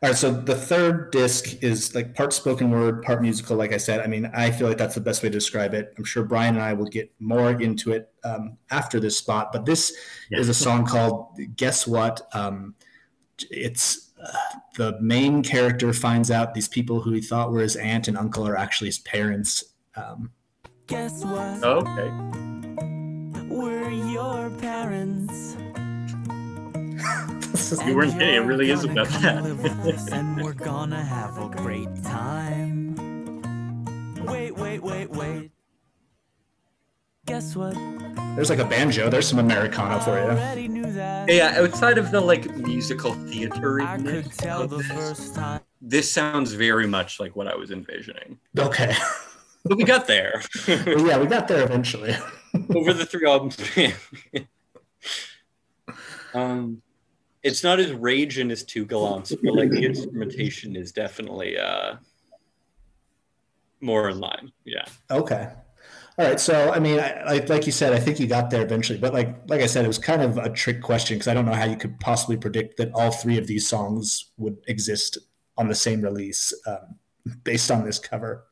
[0.04, 0.18] All right.
[0.18, 3.56] So the third disc is like part spoken word, part musical.
[3.56, 5.94] Like I said, I mean, I feel like that's the best way to describe it.
[5.98, 9.66] I'm sure Brian and I will get more into it um, after this spot, but
[9.66, 9.94] this
[10.30, 10.40] Yeah.
[10.40, 12.76] is a song called "Guess What." Um,
[13.52, 14.32] it's uh,
[14.76, 18.48] the main character finds out these people who he thought were his aunt and uncle
[18.48, 19.64] are actually his parents.
[19.96, 20.32] Um,
[20.88, 21.64] Guess what?
[21.64, 22.12] Okay.
[23.50, 25.56] We're your parents.
[27.86, 29.36] You weren't kidding, it really is And about that.
[29.38, 32.96] come live with us, and we're gonna have a great time.
[34.26, 35.52] Wait, wait, wait, wait.
[37.26, 37.74] Guess what?
[38.36, 39.10] there's like a banjo.
[39.10, 40.26] There's some Americana for you.
[40.30, 41.28] Already knew that.
[41.30, 45.62] Yeah, outside of the like musical theater, I could tell the first time.
[45.82, 48.38] this sounds very much like what I was envisioning.
[48.60, 48.94] Okay.
[49.68, 52.16] But we got there yeah, we got there eventually.
[52.76, 53.58] over the three albums.
[56.34, 56.82] um,
[57.44, 61.96] it's not as raging as Two Gallants, but like the instrumentation is definitely uh
[63.82, 64.52] more in line.
[64.64, 64.86] Yeah.
[65.12, 65.52] Okay.
[66.18, 66.40] All right.
[66.40, 68.98] So, I mean, I, like like you said, I think you got there eventually.
[68.98, 71.46] But like like I said, it was kind of a trick question because I don't
[71.46, 75.18] know how you could possibly predict that all three of these songs would exist
[75.58, 76.96] on the same release um,
[77.44, 78.46] based on this cover.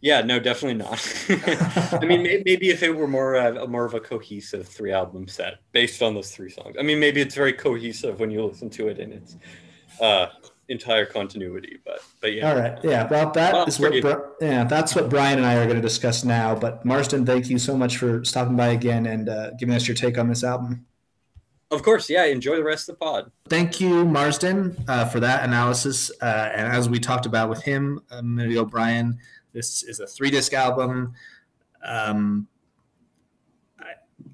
[0.00, 1.00] Yeah, no, definitely not.
[2.02, 5.58] I mean, maybe if it were more uh, more of a cohesive three album set
[5.72, 6.76] based on those three songs.
[6.78, 9.36] I mean, maybe it's very cohesive when you listen to it in its
[10.00, 10.26] uh,
[10.68, 11.78] entire continuity.
[11.84, 12.78] But but yeah, All right.
[12.84, 13.08] Yeah.
[13.08, 13.92] Well, that Well, is what
[14.40, 16.54] yeah that's what Brian and I are going to discuss now.
[16.54, 19.96] But Marsden, thank you so much for stopping by again and uh, giving us your
[19.96, 20.86] take on this album.
[21.72, 22.24] of course, yeah.
[22.24, 23.32] Enjoy the rest of the pod.
[23.48, 26.10] Thank you, Marsden, uh, for that analysis.
[26.22, 29.18] Uh, and as we talked about with him a minute ago, Brian,
[29.58, 31.14] this is a three disc album.
[31.84, 32.46] Um,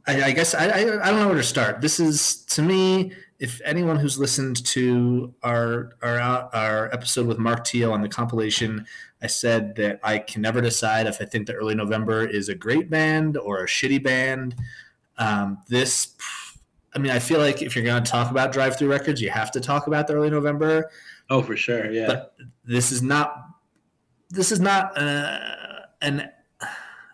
[0.07, 1.81] I, I guess I, I, I don't know where to start.
[1.81, 6.21] This is, to me, if anyone who's listened to our, our,
[6.53, 8.85] our episode with Mark Teal on the compilation,
[9.23, 12.55] I said that I can never decide if I think the Early November is a
[12.55, 14.55] great band or a shitty band.
[15.17, 16.15] Um, this
[16.95, 19.51] I mean, I feel like if you're going to talk about Drive-Thru Records, you have
[19.53, 20.91] to talk about the early November.
[21.31, 21.91] Oh, for sure.
[21.91, 22.07] Yeah.
[22.07, 22.35] But
[22.65, 23.49] this is not.
[24.31, 25.39] This is not uh,
[26.03, 26.31] an.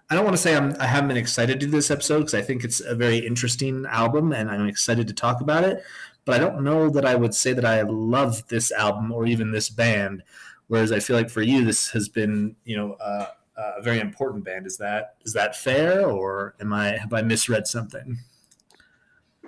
[0.08, 0.74] I don't want to say I'm.
[0.80, 3.86] I haven't been excited to do this episode because I think it's a very interesting
[3.88, 5.82] album and I'm excited to talk about it.
[6.24, 9.52] But I don't know that I would say that I love this album or even
[9.52, 10.22] this band.
[10.68, 14.44] Whereas I feel like for you, this has been you know uh, a very important
[14.44, 14.66] band.
[14.66, 18.18] Is that is that fair, or am I have I misread something?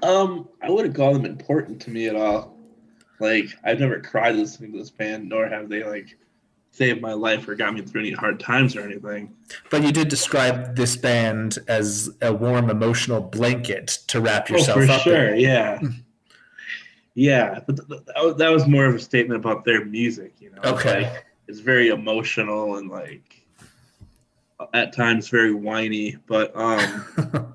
[0.03, 2.57] Um, I wouldn't call them important to me at all.
[3.20, 6.18] Like I've never cried listening to this band, nor have they like
[6.72, 9.32] saved my life or got me through any hard times or anything.
[9.70, 14.85] But you did describe this band as a warm emotional blanket to wrap Oh, yourself
[14.85, 15.40] for up sure, in.
[15.40, 15.80] yeah,
[17.14, 17.61] yeah.
[17.66, 20.50] But th- th- that was, that was more of a statement about their music, you
[20.50, 20.62] know.
[20.64, 21.02] Okay.
[21.04, 23.44] Like, it's very emotional and like
[24.72, 27.54] at times very whiny, but um.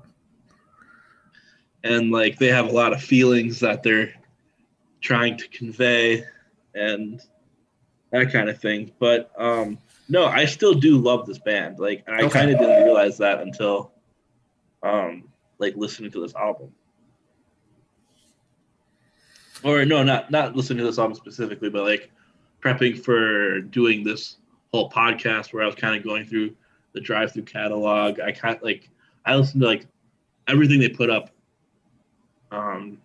[1.84, 4.12] and like they have a lot of feelings that they're
[5.00, 6.24] trying to convey
[6.74, 7.22] and
[8.10, 8.92] that kind of thing.
[8.98, 11.78] But um no i still do love this band.
[11.78, 12.30] Like and i Okay.
[12.38, 13.92] kind of didn't realize that until
[14.82, 15.24] um
[15.58, 16.72] like listening to this album.
[19.64, 22.10] Or no not not listening to this album specifically but like
[22.62, 24.36] prepping for doing this
[24.72, 26.54] whole podcast where i was kind of going through
[26.92, 28.20] the Drive-Thru catalog.
[28.20, 28.88] I kind like
[29.24, 29.86] i listened to like
[30.46, 31.30] everything they put up
[32.50, 32.96] um,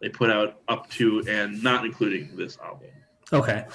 [0.00, 2.88] they put out up to and not including this album,
[3.32, 3.66] okay.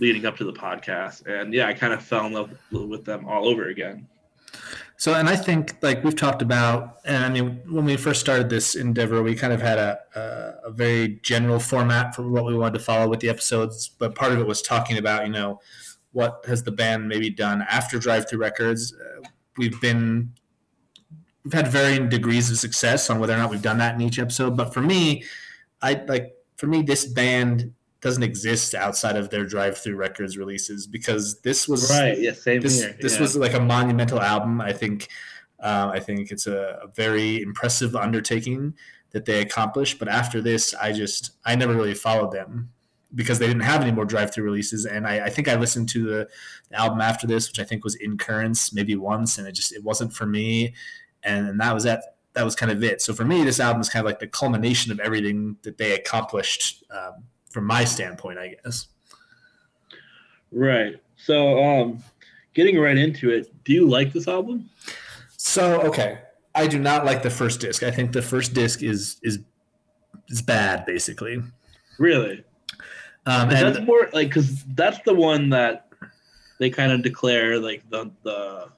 [0.00, 1.26] leading up to the podcast.
[1.26, 4.08] And yeah, I kind of fell in love with them all over again.
[4.96, 8.48] So, and I think like we've talked about, and I mean, when we first started
[8.48, 12.56] this endeavor, we kind of had a, a, a very general format for what we
[12.56, 13.88] wanted to follow with the episodes.
[13.88, 15.60] But part of it was talking about, you know,
[16.12, 18.94] what has the band maybe done after Drive-Thru Records.
[18.94, 20.32] Uh, we've been,
[21.42, 24.18] we've had varying degrees of success on whether or not we've done that in each
[24.18, 24.56] episode.
[24.56, 25.24] But for me,
[25.80, 31.40] I like, for me, this band doesn't exist outside of their Drive-Thru Records releases because
[31.40, 32.18] this was Right.
[32.18, 32.32] Yeah.
[32.32, 32.96] Same this here.
[33.00, 33.20] this yeah.
[33.20, 34.60] was like a monumental album.
[34.60, 35.08] I think
[35.60, 38.74] um, I think it's a, a very impressive undertaking
[39.12, 40.00] that they accomplished.
[40.00, 42.70] But after this, I just I never really followed them
[43.14, 44.84] because they didn't have any more Drive-Thru releases.
[44.84, 46.28] And I, I think I listened to the,
[46.70, 49.72] the album after this, which I think was In Currents, maybe once, and it just
[49.72, 50.74] it wasn't for me.
[51.22, 52.16] And, and that was that.
[52.34, 53.02] That was kind of it.
[53.02, 55.94] So for me, this album is kind of like the culmination of everything that they
[55.94, 58.88] accomplished um, from my standpoint, I guess.
[60.50, 60.96] right.
[61.16, 62.02] So, um,
[62.54, 64.68] getting right into it, do you like this album?
[65.36, 66.20] So okay,
[66.54, 67.82] I do not like the first disc.
[67.82, 69.40] I think the first disc is is
[70.28, 71.42] is bad, basically.
[71.98, 72.44] Really?
[73.26, 75.88] Um, that's more like because that's the one that
[76.58, 78.68] they kind of declare like the the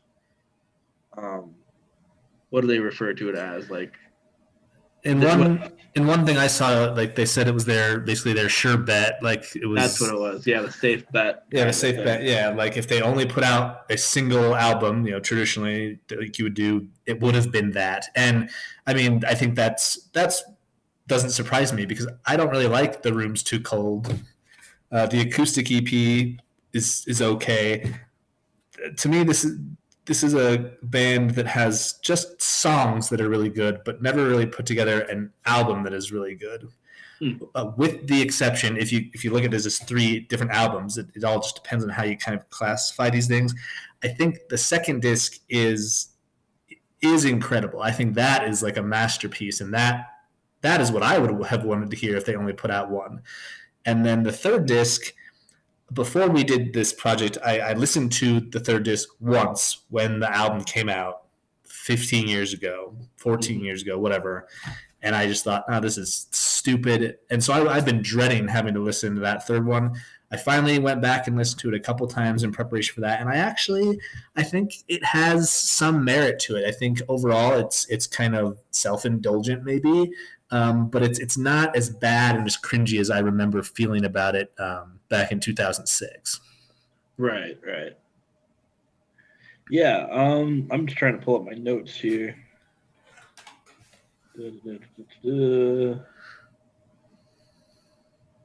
[1.16, 1.54] um
[2.50, 3.94] what do they refer to it as like
[5.04, 8.32] in that's one in one thing I saw, like they said it was their basically
[8.32, 9.22] their sure bet.
[9.22, 12.24] Like it was that's what it was yeah the safe bet Yeah, the safe bet.
[12.24, 16.46] Yeah, like if they only put out a single album, you know, traditionally, like you
[16.46, 18.06] would do, it would have been that.
[18.16, 18.50] And
[18.86, 20.42] I mean, I think that's that's
[21.06, 24.12] doesn't surprise me because I don't really like the Room's Too Cold.
[24.90, 26.38] Uh, the acoustic EP
[26.72, 27.94] is is okay.
[28.96, 29.58] To me, this is
[30.06, 34.46] this is a band that has just songs that are really good, but never really
[34.46, 36.68] put together an album that is really good.
[37.54, 40.98] Uh, with the exception if you if you look at this as three different albums
[40.98, 43.54] it, it all just depends on how you kind of classify these things.
[44.02, 46.08] I think the second disc is
[47.00, 47.80] is incredible.
[47.80, 50.08] I think that is like a masterpiece and that
[50.60, 53.22] that is what i would have wanted to hear if they only put out one.
[53.86, 55.14] And then the third disc
[55.94, 60.34] before we did this project i, I listened to the third disc once when the
[60.34, 61.22] album came out
[61.64, 64.46] 15 years ago 14 years ago whatever
[65.04, 67.18] and I just thought, oh, this is stupid.
[67.28, 69.94] And so I, I've been dreading having to listen to that third one.
[70.32, 73.20] I finally went back and listened to it a couple times in preparation for that,
[73.20, 74.00] and I actually,
[74.34, 76.66] I think it has some merit to it.
[76.66, 80.10] I think overall, it's it's kind of self indulgent, maybe,
[80.50, 84.34] um, but it's it's not as bad and as cringy as I remember feeling about
[84.34, 86.40] it um, back in 2006.
[87.18, 87.92] right right
[89.70, 92.36] yeah um i'm just trying to pull up my notes here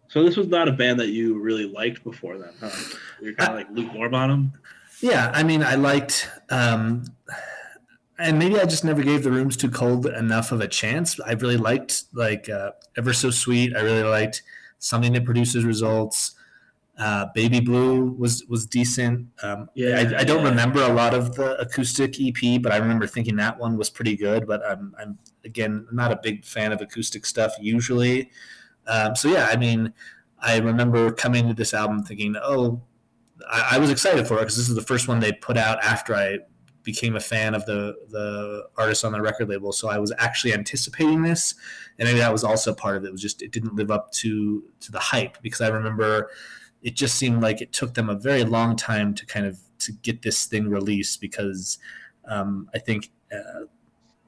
[0.08, 2.70] so this was not a band that you really liked before then huh
[3.22, 4.54] you're kind of like lukewarm on them
[5.02, 7.06] Yeah, I mean, I liked, um,
[8.18, 11.18] and maybe I just never gave the Room's Too Cold enough of a chance.
[11.22, 13.78] I really liked like uh, Ever So Sweet.
[13.78, 14.44] I really liked
[14.80, 16.36] something that produces results.
[17.00, 19.28] Uh, Baby Blue was was decent.
[19.42, 20.50] Um, Yeah, I, I don't yeah.
[20.50, 24.18] remember a lot of the acoustic EP, but I remember thinking that one was pretty
[24.18, 24.46] good.
[24.46, 28.30] But I'm, I'm again not a big fan of acoustic stuff usually.
[28.86, 29.94] Um, so yeah, I mean,
[30.40, 32.82] I remember coming to this album thinking, oh,
[33.50, 35.82] I, I was excited for it because this is the first one they put out
[35.82, 36.40] after I
[36.84, 39.72] became a fan of the the artist on the record label.
[39.72, 41.56] So I was actually anticipating this,
[41.98, 43.08] and maybe that was also part of it.
[43.08, 46.32] it was just it didn't live up to to the hype because I remember
[46.82, 49.92] it just seemed like it took them a very long time to kind of to
[49.92, 51.78] get this thing released because
[52.28, 53.66] um, I think uh,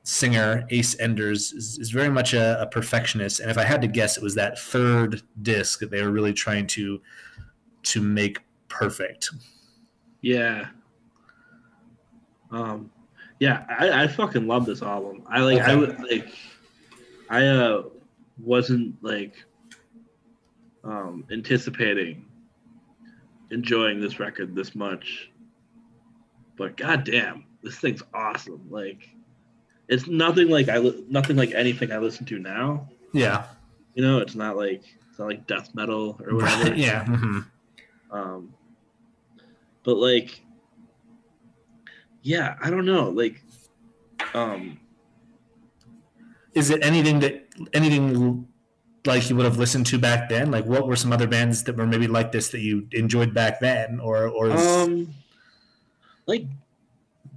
[0.03, 3.87] singer Ace Enders is, is very much a, a, perfectionist, and if I had to
[3.87, 7.01] guess, it was that third disc that they were really trying to
[7.83, 9.31] to make perfect.
[10.21, 10.67] Yeah.
[12.51, 12.91] Um,
[13.39, 15.23] yeah, I, I fucking love this album.
[15.27, 15.71] I like okay.
[15.71, 16.33] I would like
[17.29, 17.83] I uh
[18.37, 19.33] wasn't like
[20.83, 22.25] um anticipating
[23.51, 25.29] enjoying this record this much.
[26.57, 28.65] But goddamn, this thing's awesome.
[28.69, 29.09] Like
[29.87, 30.79] it's nothing like I
[31.09, 32.89] nothing like anything I listen to now.
[33.13, 33.45] Yeah.
[33.93, 36.73] You know, it's not like it's not like death metal or whatever.
[36.75, 37.03] Yeah.
[37.05, 37.39] Mm-hmm.
[38.11, 38.53] Um
[39.83, 40.41] but like
[42.23, 43.09] yeah, I don't know.
[43.09, 43.41] Like
[44.33, 44.79] um
[46.53, 48.47] is it anything that anything
[49.05, 50.51] like you would have listened to back then?
[50.51, 53.59] Like, what were some other bands that were maybe like this that you enjoyed back
[53.59, 55.13] then, or or um,
[56.27, 56.45] like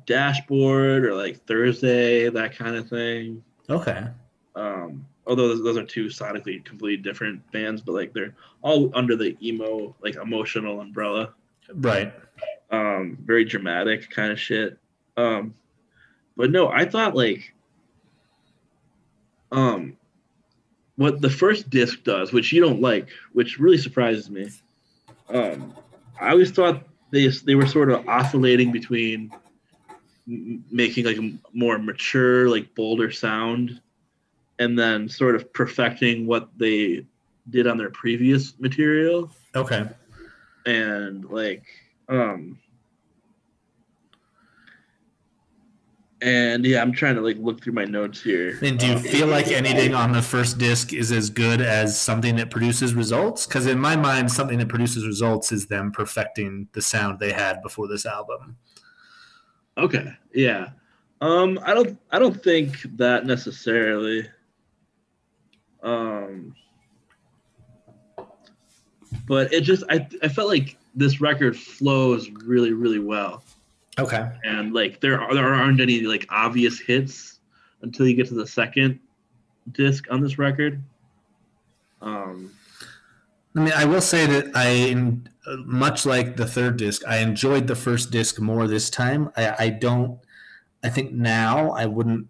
[0.06, 3.42] Dashboard or like Thursday, that kind of thing.
[3.68, 4.06] Okay.
[4.54, 9.16] Um, although those, those are two sonically completely different bands, but like they're all under
[9.16, 11.34] the emo, like emotional umbrella.
[11.72, 12.12] Right.
[12.70, 14.78] Um, very dramatic kind of shit.
[15.16, 15.54] Um,
[16.36, 17.54] but no, I thought like
[19.52, 19.96] um
[20.97, 24.51] what the first disc does, which you don't like, which really surprises me.
[25.28, 25.74] Um,
[26.20, 29.32] I always thought they they were sort of oscillating between
[30.28, 33.80] m- making like a more mature, like bolder sound,
[34.59, 37.07] and then sort of perfecting what they
[37.51, 39.30] did on their previous material.
[39.55, 39.88] Okay.
[40.66, 41.64] And like,
[42.09, 42.59] um,
[46.22, 48.58] And yeah, I'm trying to like look through my notes here.
[48.62, 52.00] And do you um, feel like anything on the first disc is as good as
[52.00, 53.46] something that produces results?
[53.46, 57.60] Because in my mind, something that produces results is them perfecting the sound they had
[57.62, 58.56] before this album.
[59.76, 60.12] Okay.
[60.32, 60.70] Yeah.
[61.20, 64.28] Um, I don't I don't think that necessarily.
[65.82, 66.54] Um
[69.26, 73.42] but it just I I felt like this record flows really, really well.
[73.99, 74.28] Okay.
[74.45, 77.38] And like there are, there aren't any like obvious hits
[77.82, 78.99] until you get to the second
[79.72, 80.82] disc on this record.
[82.01, 82.53] Um,
[83.57, 84.95] I mean, I will say that I,
[85.64, 89.30] much like the third disc, I enjoyed the first disc more this time.
[89.36, 90.18] I, I don't.
[90.82, 92.26] I think now I wouldn't.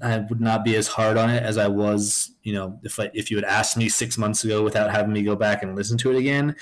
[0.00, 3.10] I would not be as hard on it as I was, you know, if I,
[3.14, 5.98] if you had asked me six months ago without having me go back and listen
[5.98, 6.54] to it again.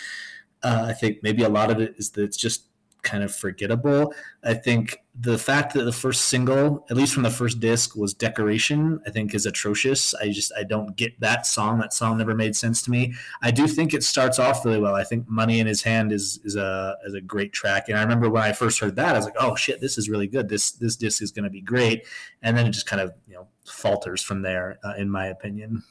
[0.63, 2.65] Uh, I think maybe a lot of it is that it's just
[3.03, 4.15] kind of forgettable.
[4.43, 8.15] I think the fact that the first single, at least from the first disc, was
[8.15, 10.15] Decoration, I think is atrocious.
[10.15, 11.79] I just I don't get that song.
[11.79, 13.15] That song never made sense to me.
[13.43, 14.95] I do think it starts off really well.
[14.95, 17.89] I think Money in His Hand is is a is a great track.
[17.89, 20.09] And I remember when I first heard that, I was like, oh shit, this is
[20.09, 20.49] really good.
[20.49, 22.07] This this disc is going to be great.
[22.43, 25.83] And then it just kind of you know falters from there, uh, in my opinion.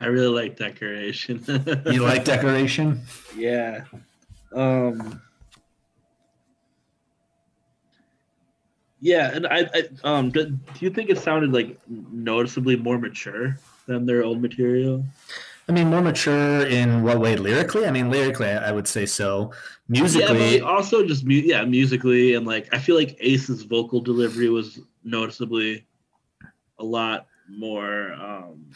[0.00, 1.44] I really like Decoration.
[1.86, 3.02] you like Decoration?
[3.36, 3.84] Yeah.
[4.54, 5.20] Um
[9.02, 13.58] Yeah, and I, I um, do, do you think it sounded like noticeably more mature
[13.86, 15.04] than their old material?
[15.68, 17.34] I mean, more mature in what way?
[17.34, 17.84] Lyrically?
[17.84, 19.52] I mean, lyrically, I would say so.
[19.88, 24.48] Musically, yeah, also just mu- yeah, musically, and like I feel like Ace's vocal delivery
[24.48, 25.84] was noticeably
[26.78, 28.70] a lot more um,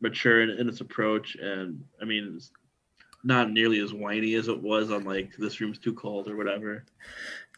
[0.00, 2.52] mature in, in its approach, and I mean, it's
[3.24, 6.84] not nearly as whiny as it was on like "This Room's Too Cold" or whatever.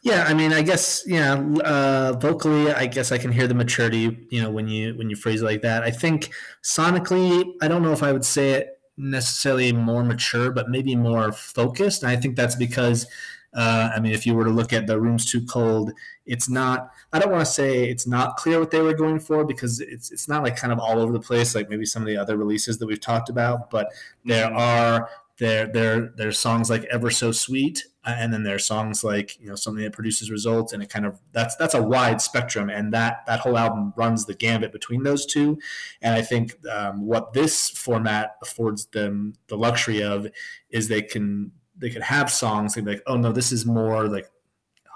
[0.01, 1.33] Yeah, I mean, I guess yeah.
[1.33, 4.27] Uh, vocally, I guess I can hear the maturity.
[4.29, 5.83] You know, when you when you phrase it like that.
[5.83, 6.29] I think
[6.63, 11.31] sonically, I don't know if I would say it necessarily more mature, but maybe more
[11.31, 12.03] focused.
[12.03, 13.07] And I think that's because,
[13.53, 15.91] uh, I mean, if you were to look at the "Room's Too Cold,"
[16.25, 16.91] it's not.
[17.11, 20.11] I don't want to say it's not clear what they were going for because it's
[20.11, 22.37] it's not like kind of all over the place like maybe some of the other
[22.37, 23.69] releases that we've talked about.
[23.69, 23.87] But
[24.23, 24.57] there mm-hmm.
[24.57, 29.47] are there there there's songs like ever so sweet and then there's songs like you
[29.47, 32.93] know something that produces results and it kind of that's that's a wide spectrum and
[32.93, 35.59] that that whole album runs the gambit between those two.
[36.01, 40.27] And i think um, what this format affords them the luxury of
[40.69, 44.07] is they can they can have songs and be like oh no this is more
[44.07, 44.29] like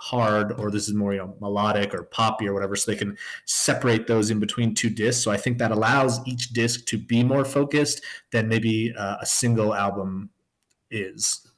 [0.04, 2.76] hard or this is more you know melodic or poppy or whatever.
[2.76, 5.24] So they can separate those in between two discs.
[5.24, 9.26] So i think that allows each disc to be more focused than maybe uh, a
[9.26, 10.30] single album
[10.92, 11.53] is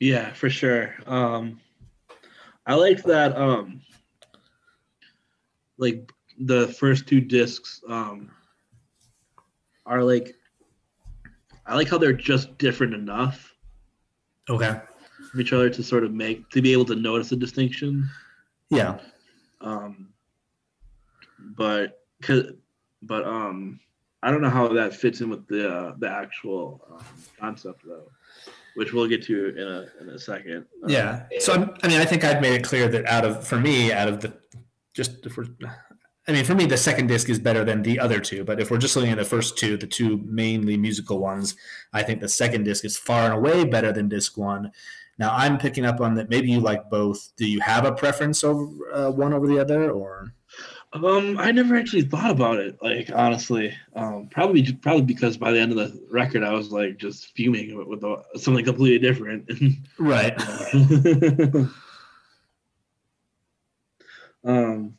[0.00, 1.60] yeah for sure um
[2.66, 3.80] i like that um
[5.78, 8.30] like the first two discs um
[9.86, 10.34] are like
[11.66, 13.54] i like how they're just different enough
[14.48, 14.80] okay
[15.30, 18.08] from each other to sort of make to be able to notice a distinction.
[18.70, 18.98] Yeah.
[19.60, 20.08] Um,
[21.38, 22.52] but cause,
[23.02, 23.80] but um,
[24.22, 27.04] I don't know how that fits in with the uh, the actual um,
[27.38, 28.10] concept though,
[28.80, 30.64] which we'll get to in a in a second.
[30.82, 31.24] Um, Yeah.
[31.38, 33.92] So I'm, I mean, I think I've made it clear that out of for me,
[33.92, 34.32] out of the
[34.94, 35.48] just if we're,
[36.26, 38.42] I mean, for me, the second disc is better than the other two.
[38.42, 41.56] But if we're just looking at the first two, the two mainly musical ones,
[41.92, 44.72] I think the second disc is far and away better than disc one.
[45.18, 46.30] Now I'm picking up on that.
[46.30, 47.32] Maybe you like both.
[47.36, 48.64] Do you have a preference over
[48.94, 50.32] uh, one over the other, or?
[50.92, 52.82] Um, I never actually thought about it.
[52.82, 56.96] Like honestly, um, probably probably because by the end of the record, I was like
[56.96, 58.02] just fuming with, with
[58.42, 59.48] something completely different.
[59.98, 60.34] Right.
[64.44, 64.96] um.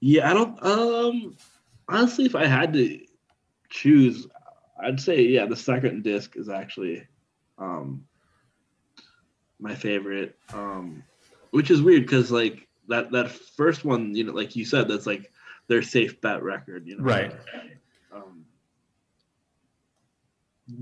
[0.00, 0.62] Yeah, I don't.
[0.62, 1.36] Um,
[1.88, 3.00] honestly, if I had to
[3.70, 4.26] choose,
[4.82, 7.06] I'd say yeah, the second disc is actually,
[7.58, 8.04] um,
[9.60, 10.36] my favorite.
[10.52, 11.04] Um,
[11.50, 15.06] which is weird because like that that first one, you know, like you said, that's
[15.06, 15.30] like
[15.68, 17.04] their safe bet record, you know.
[17.04, 17.32] Right.
[18.12, 18.44] Um,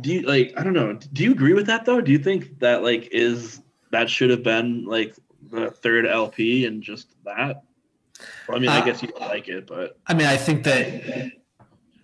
[0.00, 0.52] do you like?
[0.56, 0.94] I don't know.
[1.12, 2.00] Do you agree with that though?
[2.00, 5.14] Do you think that like is that should have been like
[5.50, 7.62] the third LP and just that?
[8.48, 10.64] Well, I mean, I Uh, guess you don't like it, but I mean, I think
[10.64, 11.32] that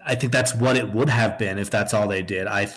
[0.04, 2.46] I think that's what it would have been if that's all they did.
[2.46, 2.68] I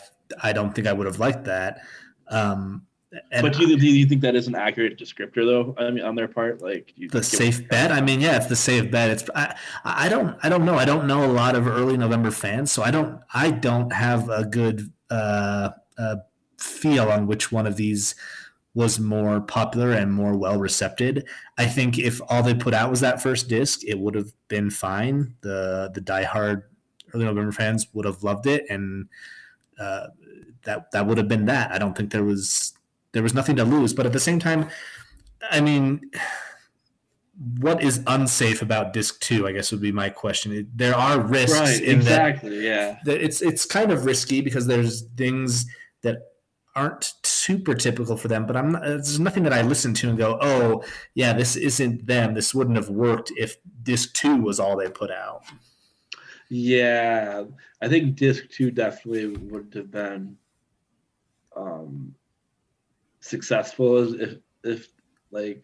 [0.41, 1.81] I don't think I would have liked that.
[2.27, 2.85] Um,
[3.31, 5.75] and but do you, do you think that is an accurate descriptor though?
[5.77, 7.91] I mean, on their part, like you the safe bet.
[7.91, 9.09] I mean, yeah, it's the safe bet.
[9.11, 10.75] It's I, I don't I don't know.
[10.75, 14.29] I don't know a lot of early November fans, so I don't I don't have
[14.29, 16.15] a good uh, uh,
[16.57, 18.15] feel on which one of these
[18.75, 21.23] was more popular and more well received.
[21.57, 24.69] I think if all they put out was that first disc, it would have been
[24.69, 25.35] fine.
[25.41, 26.63] The the diehard
[27.13, 29.07] early November fans would have loved it, and
[29.79, 30.07] uh,
[30.63, 31.71] that that would have been that.
[31.71, 32.73] I don't think there was
[33.13, 33.93] there was nothing to lose.
[33.93, 34.69] But at the same time,
[35.49, 36.11] I mean,
[37.59, 39.47] what is unsafe about disc two?
[39.47, 40.69] I guess would be my question.
[40.75, 41.81] There are risks right?
[41.81, 42.65] in that Exactly.
[42.65, 42.99] Yeah.
[43.05, 45.65] that it's it's kind of risky because there's things
[46.01, 46.17] that
[46.75, 50.17] aren't super typical for them but i'm not, there's nothing that i listen to and
[50.17, 50.83] go oh
[51.13, 55.11] yeah this isn't them this wouldn't have worked if disc 2 was all they put
[55.11, 55.43] out
[56.49, 57.43] Yeah,
[57.81, 60.37] I think disc two definitely would have been
[61.55, 62.15] um,
[63.23, 64.87] successful as if if
[65.31, 65.63] like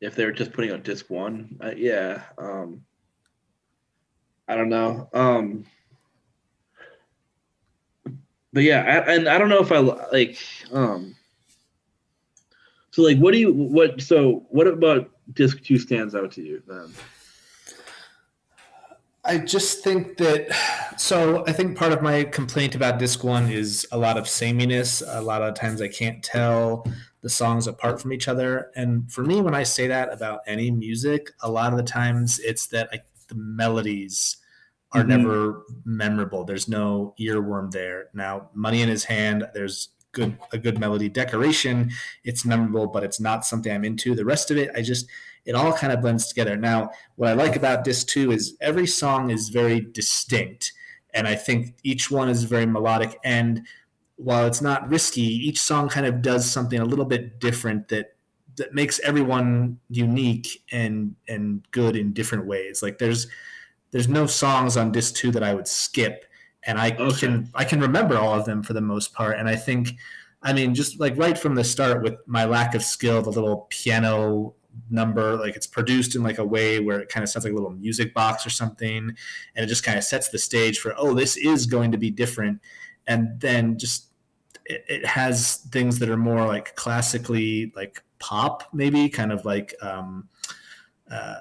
[0.00, 1.58] if they were just putting out disc one.
[1.62, 2.82] Uh, yeah, um,
[4.46, 5.08] I don't know.
[5.12, 5.64] Um,
[8.52, 10.38] but yeah, I, and I don't know if I like.
[10.72, 11.16] Um,
[12.90, 14.00] so like, what do you what?
[14.00, 16.92] So what about disc two stands out to you then?
[19.24, 20.48] I just think that
[20.98, 25.02] so I think part of my complaint about disc one is a lot of sameness.
[25.06, 26.86] A lot of times I can't tell
[27.22, 28.70] the songs apart from each other.
[28.76, 32.38] And for me, when I say that about any music, a lot of the times
[32.40, 34.36] it's that like the melodies
[34.92, 35.08] are Mhm.
[35.08, 36.44] never memorable.
[36.44, 38.08] There's no earworm there.
[38.12, 41.90] Now, money in his hand, there's good a good melody decoration.
[42.24, 44.14] It's memorable, but it's not something I'm into.
[44.14, 45.06] The rest of it, I just
[45.44, 46.56] it all kind of blends together.
[46.56, 50.72] Now, what I like about disc two is every song is very distinct,
[51.12, 53.18] and I think each one is very melodic.
[53.24, 53.66] And
[54.16, 58.16] while it's not risky, each song kind of does something a little bit different that
[58.56, 62.82] that makes everyone unique and and good in different ways.
[62.82, 63.26] Like there's
[63.90, 66.24] there's no songs on disc two that I would skip,
[66.64, 67.20] and I Okay.
[67.20, 69.38] can I can remember all of them for the most part.
[69.38, 69.94] And I think,
[70.42, 73.66] I mean, just like right from the start with my lack of skill, the little
[73.70, 74.54] piano
[74.90, 77.56] number like it's produced in like a way where it kind of sounds like a
[77.56, 79.14] little music box or something
[79.54, 82.10] and it just kind of sets the stage for oh this is going to be
[82.10, 82.60] different.
[83.06, 84.08] And then just
[84.64, 89.74] it, it has things that are more like classically like pop maybe kind of like
[89.82, 90.28] um
[91.10, 91.34] uh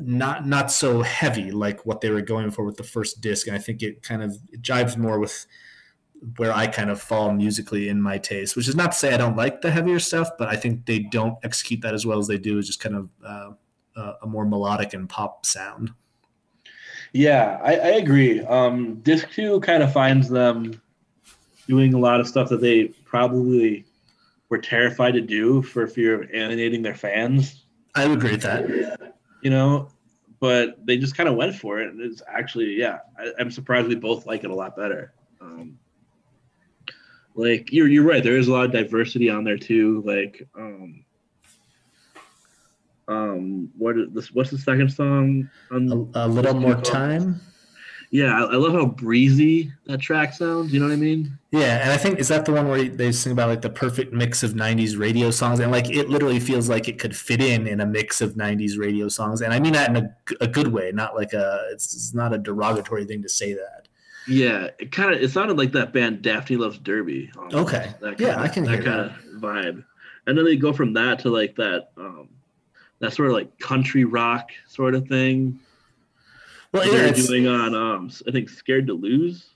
[0.00, 3.54] not not so heavy like what they were going for with the first disc and
[3.54, 5.46] i think it kind of it jives more with
[6.36, 9.16] where I kind of fall musically in my taste, which is not to say I
[9.16, 12.26] don't like the heavier stuff, but I think they don't execute that as well as
[12.26, 12.58] they do.
[12.58, 13.50] Is just kind of uh,
[13.96, 15.92] uh, a more melodic and pop sound.
[17.12, 18.42] Yeah, I, I agree.
[18.42, 20.80] Um, Disc two kind of finds them
[21.66, 23.84] doing a lot of stuff that they probably
[24.48, 27.64] were terrified to do for fear of alienating their fans.
[27.94, 29.16] I agree with that.
[29.42, 29.88] You know,
[30.40, 32.98] but they just kind of went for it, and it's actually yeah.
[33.18, 35.12] I, I'm surprised we both like it a lot better.
[35.40, 35.78] Um,
[37.36, 38.22] like you're you're right.
[38.22, 40.02] There is a lot of diversity on there too.
[40.04, 41.04] Like um,
[43.08, 44.32] um, what is this?
[44.32, 45.48] What's the second song?
[45.70, 46.90] On, A, a little more two?
[46.90, 47.40] time.
[48.10, 50.72] Yeah, I, I love how breezy that track sounds.
[50.72, 51.36] You know what I mean?
[51.50, 54.12] Yeah, and I think is that the one where they sing about like the perfect
[54.12, 57.66] mix of '90s radio songs, and like it literally feels like it could fit in
[57.66, 60.68] in a mix of '90s radio songs, and I mean that in a, a good
[60.68, 63.85] way, not like a it's, it's not a derogatory thing to say that.
[64.28, 67.30] Yeah, it kind of it sounded like that band Daphne Loves Derby.
[67.36, 67.54] almost.
[67.54, 67.92] Okay.
[68.00, 69.84] That Yeah, kinda- I can that kind of vibe,
[70.26, 72.28] and then they go from that to like that um
[72.98, 75.58] that sort of like country rock sort of thing
[76.72, 79.46] Well, yeah, they're doing on um I think Scared to Lose.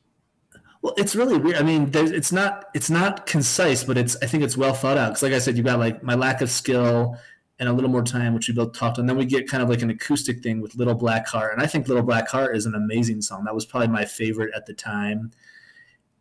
[0.82, 1.56] well, it's really weird.
[1.56, 4.96] I mean, there's, it's not it's not concise, but it's I think it's well thought
[4.98, 5.08] out.
[5.08, 7.16] Because like I said, you got like my lack of skill
[7.60, 9.68] and a little more time, which we both talked, and then we get kind of
[9.68, 12.64] like an acoustic thing with Little Black Heart, and I think Little Black Heart is
[12.64, 13.44] an amazing song.
[13.44, 15.30] That was probably my favorite at the time.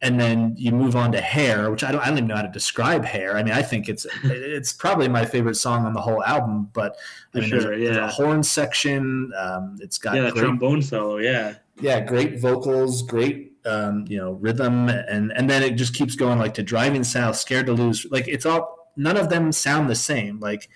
[0.01, 2.43] And then you move on to Hair, which I don't I don't even know how
[2.43, 3.35] to describe Hair.
[3.35, 6.69] I mean, I think it's it's probably my favorite song on the whole album.
[6.71, 6.95] But
[7.33, 8.09] I mean, there's, sure, a, there's a yeah.
[8.09, 9.33] horn section.
[9.37, 11.17] Um, it's got yeah, great trombone solo.
[11.17, 16.15] Yeah, yeah, great vocals, great um, you know rhythm, and and then it just keeps
[16.15, 18.05] going like to driving south, scared to lose.
[18.09, 20.39] Like it's all none of them sound the same.
[20.39, 20.69] Like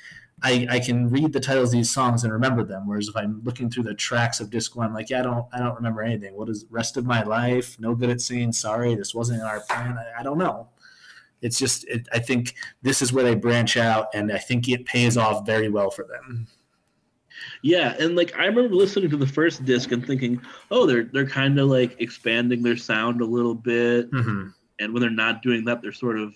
[0.44, 3.42] I I can read the titles of these songs and remember them, whereas if I'm
[3.44, 6.36] looking through the tracks of disc one, like yeah, I don't I don't remember anything.
[6.36, 7.80] What is rest of my life?
[7.80, 8.52] No good at singing.
[8.52, 9.98] Sorry, this wasn't in our plan.
[9.98, 10.68] I, I don't know.
[11.42, 14.86] It's just it, I think this is where they branch out, and I think it
[14.86, 16.48] pays off very well for them.
[17.62, 20.42] yeah, and like I remember listening to the first disc and thinking,
[20.72, 24.12] oh, they're they're kind of like expanding their sound a little bit.
[24.12, 24.50] Mm-hmm.
[24.80, 26.34] and when they're not doing that they're sort of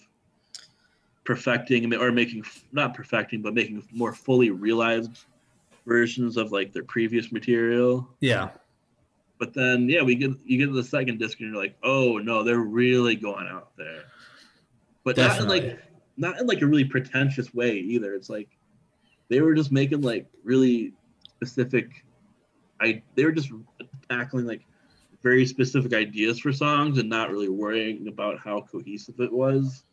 [1.28, 5.26] perfecting or making not perfecting but making more fully realized
[5.86, 8.08] versions of like their previous material.
[8.22, 8.52] Yeah,
[9.38, 12.18] but then yeah we get you get to the second disc and you're like oh
[12.18, 14.06] no they're really going out there.
[15.04, 15.80] But not in like
[16.16, 18.14] not in like a really pretentious way either.
[18.14, 18.48] It's like
[19.28, 20.94] they were just making like really
[21.36, 22.06] specific
[22.80, 23.52] i they were just
[24.10, 24.66] tackling like
[25.22, 29.84] very specific ideas for songs and not really worrying about how cohesive it was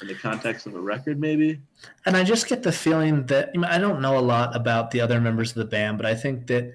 [0.00, 1.60] in the context of a record maybe?
[2.06, 4.90] And I just get the feeling that I, mean, I don't know a lot about
[4.90, 6.72] the other members of the band, but I think that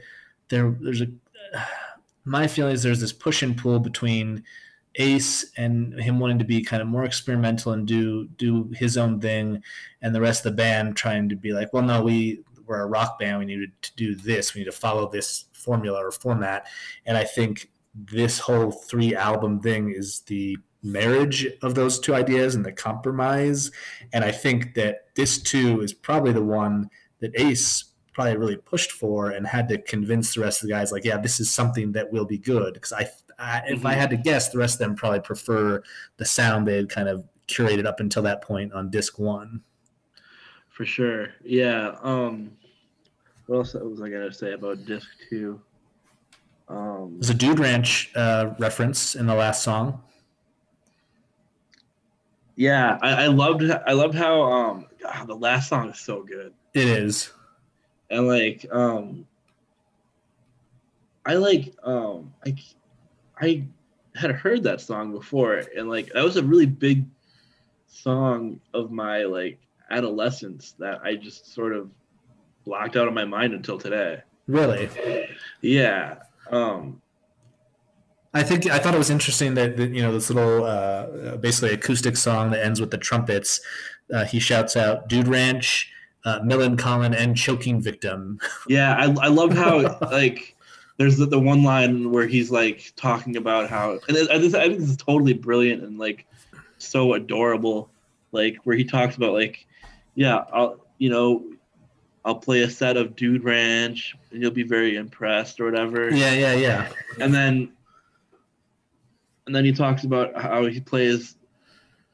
[0.50, 1.08] there there's a
[2.26, 4.44] my feeling is there's this push and pull between
[4.96, 9.20] Ace and him wanting to be kind of more experimental and do do his own
[9.20, 9.64] thing,
[10.02, 12.88] and the rest of the band trying to be like, well, no, we we're a
[12.88, 16.68] rock band, we need to do this, we need to follow this formula or format,
[17.06, 22.56] and I think this whole three album thing is the marriage of those two ideas
[22.56, 23.72] and the compromise
[24.12, 28.92] and I think that this too is probably the one that Ace probably really pushed
[28.92, 31.92] for and had to convince the rest of the guys, like, yeah, this is something
[31.94, 32.76] that will be good.
[32.76, 33.10] Because I,
[33.40, 35.82] I if I had to guess, the rest of them probably prefer
[36.18, 39.62] the sound they had kind of curated up until that point on disc one.
[40.70, 42.52] for sure yeah um
[43.48, 45.60] what else was i gonna say about disc two
[46.70, 50.02] um There's a Dude Ranch uh, reference in the last song.
[52.56, 56.54] Yeah I, I loved i loved how um God, the last song is so good
[56.74, 57.32] It is.
[58.10, 59.26] and like um
[61.26, 62.56] i like um i
[63.41, 63.64] i
[64.16, 67.06] had heard that song before and like that was a really big
[67.88, 71.89] song of my like adolescence that i just sort of
[72.66, 74.89] blocked out of my mind until today Really.
[75.62, 76.16] yeah
[76.51, 77.01] um
[78.34, 81.74] I think I thought it was interesting that, that you know this little uh, basically
[81.74, 83.62] acoustic song that ends with the trumpets.
[84.14, 85.92] Uh, he shouts out "Dude Ranch,"
[86.26, 90.56] uh, "Millencolin," and "Choking Victim." yeah i, I loved how like
[90.98, 94.68] there's the, the one line where he's like talking about how and I, just, I
[94.68, 96.26] think this is totally brilliant and like
[96.78, 97.90] so adorable
[98.32, 99.66] like where he talks about like
[100.16, 101.44] yeah i'll you know
[102.26, 106.34] i'll play a set of dude ranch and you'll be very impressed or whatever yeah,
[106.34, 106.90] yeah, yeah.
[107.20, 107.72] and then
[109.46, 111.36] and then he talks about how he plays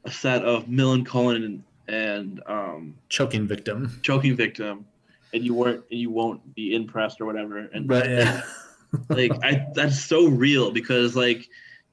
[0.05, 3.99] a set of Millencolin and, and um, Choking Victim.
[4.01, 4.85] choking victim
[5.33, 8.41] and you weren't and you won't be impressed or whatever and But yeah,
[9.09, 11.47] like I that's so real because like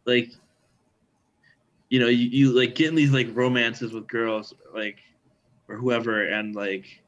[0.04, 0.30] like
[1.90, 4.98] you know you, you like getting these like romances with girls like
[5.68, 7.02] or whoever and like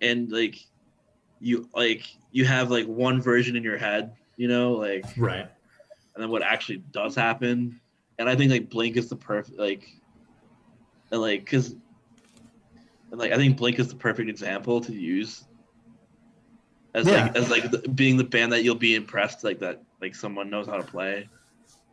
[0.00, 0.58] and like
[1.40, 5.50] you like you have like one version in your head you know like right.
[6.16, 7.78] And then what actually does happen
[8.18, 9.86] and i think like blink is the perfect like
[11.12, 11.76] and like because
[13.10, 15.44] and like i think blink is the perfect example to use
[16.94, 17.24] as Yeah.
[17.26, 20.48] like as like the, being the band that you'll be impressed like that like someone
[20.50, 21.28] knows how to play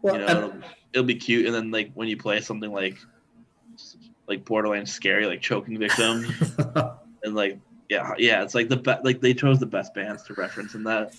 [0.01, 2.71] Well, you know and- it'll, it'll be cute and then like when you play something
[2.71, 2.97] like
[4.27, 6.25] like borderline scary like choking victim
[7.23, 7.59] and like
[7.89, 10.83] yeah yeah it's like the best like they chose the best bands to reference in
[10.83, 11.13] that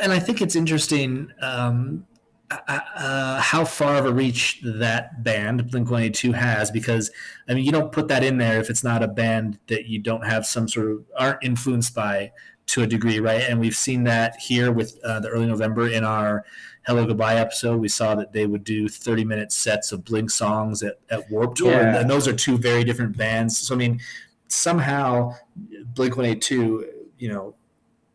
[0.00, 2.06] and I think it's interesting um,
[2.50, 7.10] uh, how far of a reach that band Blink One Eighty Two has, because
[7.48, 9.98] I mean, you don't put that in there if it's not a band that you
[10.00, 12.32] don't have some sort of aren't influenced by
[12.66, 13.42] to a degree, right?
[13.48, 16.44] And we've seen that here with uh, the early November in our
[16.88, 17.80] Hellogoodbye episode.
[17.80, 21.58] We saw that they would do 30 minute sets of Blink songs at, at Warped
[21.58, 21.98] Tour, Yeah.
[22.00, 23.58] and those are two very different bands.
[23.58, 24.00] So, I mean,
[24.48, 25.34] somehow
[25.94, 26.86] Blink 182,
[27.18, 27.54] you know,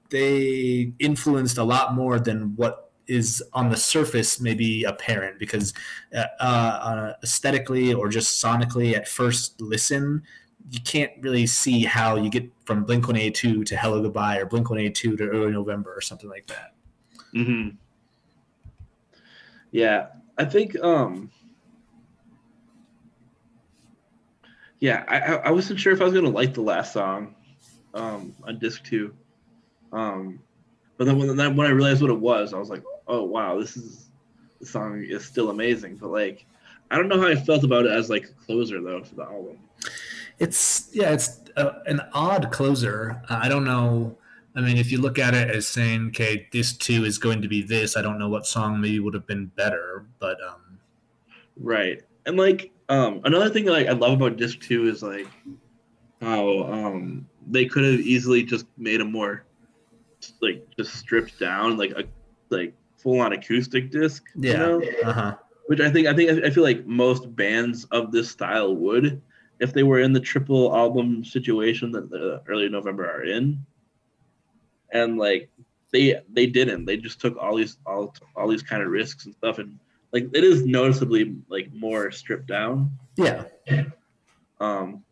[0.09, 5.73] they influenced a lot more than what is on the surface maybe apparent because
[6.15, 10.23] uh, uh, aesthetically or just sonically at first listen
[10.71, 15.17] you can't really see how you get from Blink 182 to Hellogoodbye or Blink 182
[15.17, 16.73] to Early November or something like that.
[17.33, 17.69] hmm
[19.71, 20.75] Yeah, I think.
[20.83, 21.29] um
[24.79, 27.35] Yeah, I I I wasn't sure if I was gonna like the last song,
[27.93, 29.13] um, on disc two,
[29.91, 30.39] um,
[30.97, 33.59] but then when then when I realized what it was, I was like, oh wow,
[33.59, 34.09] this is
[34.59, 35.97] the song is still amazing.
[35.97, 36.45] But like,
[36.91, 39.23] I don't know how I felt about it as like a closer though for the
[39.23, 39.59] album.
[40.39, 43.21] It's yeah, it's uh, an odd closer.
[43.29, 44.17] Uh, I don't know.
[44.55, 47.47] I mean, if you look at it as saying, okay, this too is going to
[47.49, 50.75] be this, I don't know what song maybe would have been better, but um,
[51.57, 52.01] Right.
[52.25, 55.27] And like um another thing like I love about disc two is like
[56.21, 59.43] how um they could have easily just made a more
[60.41, 62.03] like just stripped down like a
[62.49, 62.73] like
[63.05, 64.23] full on acoustic disc.
[64.35, 64.81] You yeah, know?
[65.03, 65.35] uh huh,
[65.67, 69.21] Which I think I think I feel like most bands of this style would
[69.59, 73.63] if they were in the triple album situation that the early November are in.
[74.91, 75.49] And like
[75.93, 76.85] they they didn't.
[76.85, 79.79] They just took all these all all these kind of risks and stuff and
[80.11, 82.91] like it is noticeably like more stripped down.
[83.17, 83.43] yeah,
[84.59, 85.03] Um,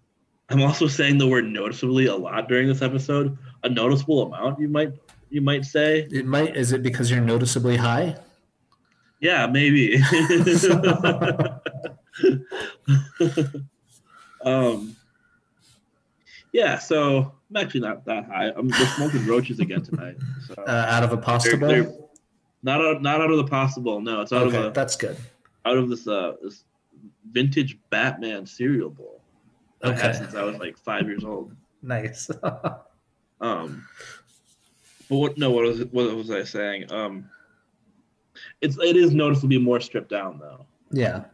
[0.50, 3.38] I'm also saying the word noticeably a lot during this episode.
[3.64, 5.03] A noticeable amount, you might
[5.34, 6.08] you might say.
[6.12, 6.56] it might.
[6.56, 8.16] Is it because you're noticeably high?
[9.20, 9.98] Yeah, maybe.
[14.44, 14.96] um,
[16.52, 18.52] yeah, so I'm actually not that high.
[18.56, 20.18] I'm just smoking roaches again tonight.
[20.48, 21.68] So Uh, out of a possible.
[21.68, 22.00] They're- they're-
[22.66, 24.00] not out, not out of the possible.
[24.00, 25.18] No, it's out okay, of a, that's good.
[25.66, 26.64] out of this uh this
[27.30, 29.20] vintage Batman cereal bowl.
[29.82, 30.20] that I had Okay.
[30.20, 31.54] since I was like five years old.
[31.82, 32.32] Nice.
[33.42, 33.86] Um,
[35.14, 35.38] but what?
[35.38, 36.92] No, what was what was I saying?
[36.92, 37.30] Um,
[38.62, 40.66] it's it is noticeably more stripped down though.
[40.92, 41.26] yeah.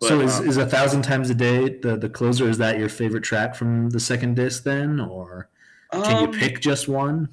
[0.00, 2.46] But, so is, um, is a thousand times a day the the closer?
[2.46, 5.48] Is that your favorite track from the second disc then, or
[5.92, 7.30] can um, you pick just one?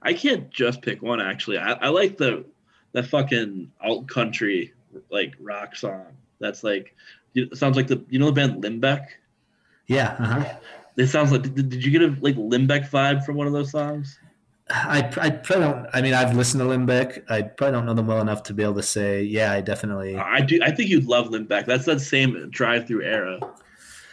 [0.00, 1.20] I can't just pick one.
[1.20, 2.44] Actually, I, I like the
[2.92, 4.74] the fucking alt country
[5.10, 6.06] like rock song.
[6.38, 6.94] That's like
[7.34, 9.08] it sounds like the you know the band Limbeck.
[9.88, 10.14] Yeah.
[10.20, 10.54] Uh-huh.
[10.96, 13.70] It sounds like did, did you get a like Limbeck vibe from one of those
[13.70, 14.18] songs?
[14.70, 15.86] I I probably don't.
[15.92, 17.24] I mean, I've listened to Limbeck.
[17.30, 20.16] I probably don't know them well enough to be able to say, yeah, I definitely.
[20.16, 20.60] I do.
[20.62, 21.66] I think you'd love Limbeck.
[21.66, 23.40] That's that same Drive-Thru era.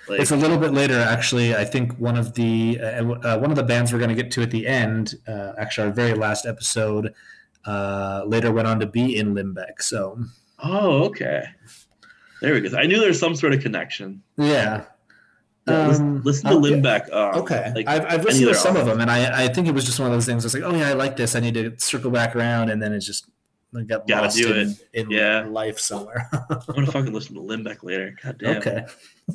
[0.07, 1.55] Like, It's a little bit later, actually.
[1.55, 4.31] I think one of the uh, uh, one of the bands we're going to get
[4.31, 7.13] to at the end, uh, actually, our very last episode,
[7.65, 9.81] uh, later went on to be in Limbeck.
[9.81, 10.19] So
[10.63, 11.43] oh, okay.
[12.41, 12.75] There we go.
[12.77, 14.23] I knew there was some sort of connection.
[14.37, 14.85] yeah.
[15.69, 16.55] Yeah, listen, Um, listen to.
[16.57, 17.11] Limbeck.
[17.13, 19.73] Um, Okay, like, I've, I've listened to some of them, and I, I think it
[19.73, 20.43] was just one of those things.
[20.43, 21.35] I was like, oh yeah, I like this.
[21.35, 23.27] I need to circle back around, and then it just
[23.75, 25.45] I got Gotta lost do in, in Yeah.
[25.47, 26.27] life somewhere.
[26.49, 28.15] I'm gonna fucking listen to Limbeck later.
[28.23, 28.57] God damn.
[28.57, 28.85] okay.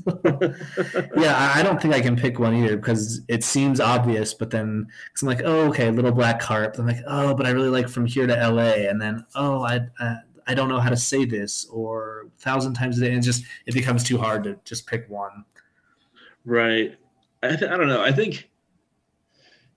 [1.16, 4.86] yeah, I- don't think I can pick one either because it seems obvious, but then
[5.08, 6.78] because I'm like, oh, okay, Little Black Heart.
[6.78, 8.88] I'm like, oh, but I really like From Here to L.A.
[8.88, 10.16] And then, oh, I, I
[10.46, 13.08] I don't know how to say this or Thousand Times a Day.
[13.08, 15.44] And it just it becomes too hard to just pick one.
[16.44, 16.96] Right.
[17.42, 18.02] I, th- I don't know.
[18.02, 18.50] I think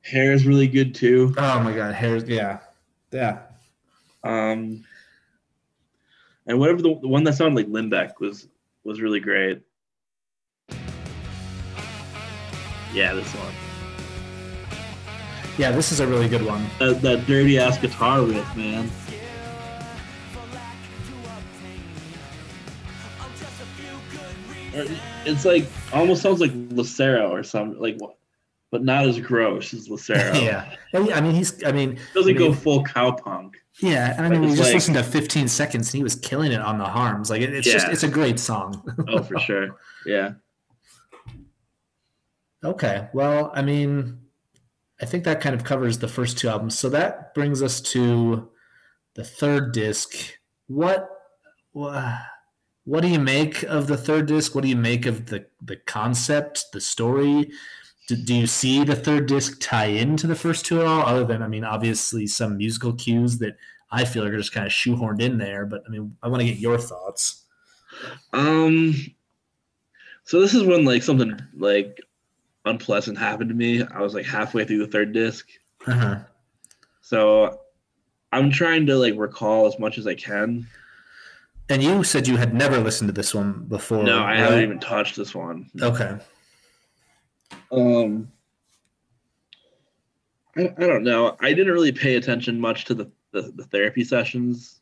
[0.02, 1.34] hair is really good too.
[1.38, 2.18] Oh my God, hair.
[2.18, 2.60] Yeah,
[3.12, 3.40] yeah.
[4.24, 4.86] Um,
[6.46, 8.48] and whatever the, the one that sounded like Limbeck was
[8.84, 9.62] was really great.
[12.94, 13.54] Yeah, this one.
[15.58, 16.66] Yeah, this is a really good one.
[16.80, 18.90] That, that dirty ass guitar riff, man.
[25.28, 28.18] It's like almost sounds like Lucero or something like what,
[28.72, 30.34] but not as gross as Lucero.
[30.36, 30.74] yeah.
[30.94, 31.64] And, I mean, he's.
[31.64, 33.52] I mean, doesn't I mean, go full cowpunk.
[33.80, 36.52] Yeah, and I mean, we just like- listened to 15 seconds, and he was killing
[36.52, 37.30] it on the harms.
[37.30, 38.82] Like, it, it's just, it's a great song.
[39.08, 39.76] Oh, for sure.
[40.06, 40.32] Yeah.
[42.64, 44.20] okay, well, I mean,
[45.02, 46.78] I think that kind of covers the first two albums.
[46.78, 48.50] So that brings us to
[49.16, 50.16] the third disc.
[50.68, 51.08] What,
[51.74, 52.18] wha-
[52.88, 54.56] what do you make of the third disc?
[54.56, 57.52] What do you make of the the concept, the story?
[58.08, 61.02] do, do you see the third disc tie into the first two at all?
[61.02, 63.58] Other than, I mean, obviously some musical cues that
[63.92, 65.66] I feel are just kind of shoehorned in there.
[65.66, 67.44] But I mean, I want to get your thoughts.
[68.32, 68.96] Um,
[70.24, 72.00] so this is when like something like
[72.64, 73.84] unpleasant happened to me.
[73.84, 75.46] I was like halfway through the third disc,
[75.86, 76.20] Uh-huh.
[77.02, 77.60] so
[78.32, 80.68] I'm trying to like recall as much as I can.
[81.70, 84.04] And you said you had never listened to this one before.
[84.04, 84.38] No, I right?
[84.38, 85.70] haven't even touched this one.
[85.82, 86.18] Okay.
[87.72, 88.32] Um,
[90.56, 91.36] I, I don't know.
[91.42, 94.80] I didn't really pay attention much to the the, the therapy sessions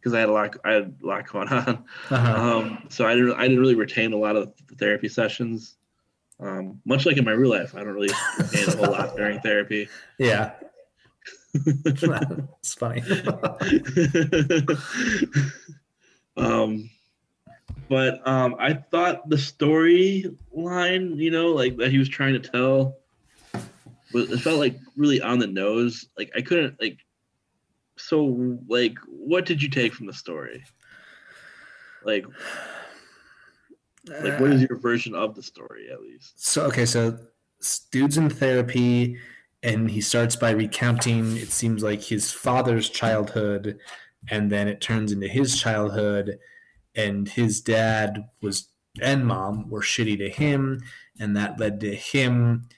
[0.00, 1.84] because I had a lot I had a lot going on.
[2.10, 2.58] Uh-huh.
[2.58, 5.76] Um, so I didn't I didn't really retain a lot of the therapy sessions.
[6.40, 9.40] Um, much like in my real life, I don't really retain a whole lot during
[9.40, 9.88] therapy.
[10.18, 10.52] yeah.
[11.54, 13.02] it's funny.
[16.38, 16.90] Um,
[17.88, 22.98] but um, I thought the storyline, you know, like that he was trying to tell,
[24.12, 26.06] was it felt like really on the nose.
[26.16, 26.98] Like I couldn't like.
[27.96, 30.64] So like, what did you take from the story?
[32.04, 32.26] Like,
[34.06, 36.44] like what is your version of the story at least?
[36.44, 37.18] So okay, so
[37.90, 39.18] dude's in therapy,
[39.62, 41.36] and he starts by recounting.
[41.36, 43.78] It seems like his father's childhood,
[44.30, 46.38] and then it turns into his childhood,
[46.94, 48.68] and his dad was
[49.00, 50.80] and mom were shitty to him,
[51.18, 52.68] and that led to him.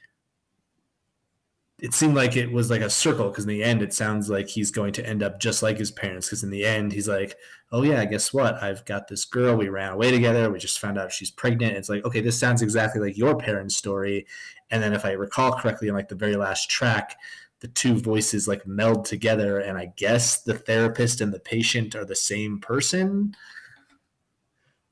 [1.78, 4.48] It seemed like it was like a circle because in the end, it sounds like
[4.48, 6.26] he's going to end up just like his parents.
[6.26, 7.36] Because in the end, he's like,
[7.72, 8.62] oh yeah, guess what?
[8.62, 9.56] I've got this girl.
[9.56, 10.50] We ran away together.
[10.50, 11.78] We just found out she's pregnant.
[11.78, 14.26] It's like, okay, this sounds exactly like your parents' story.
[14.70, 17.16] And then if I recall correctly, in like the very last track,
[17.60, 22.04] the two voices like meld together, and I guess the therapist and the patient are
[22.04, 23.34] the same person.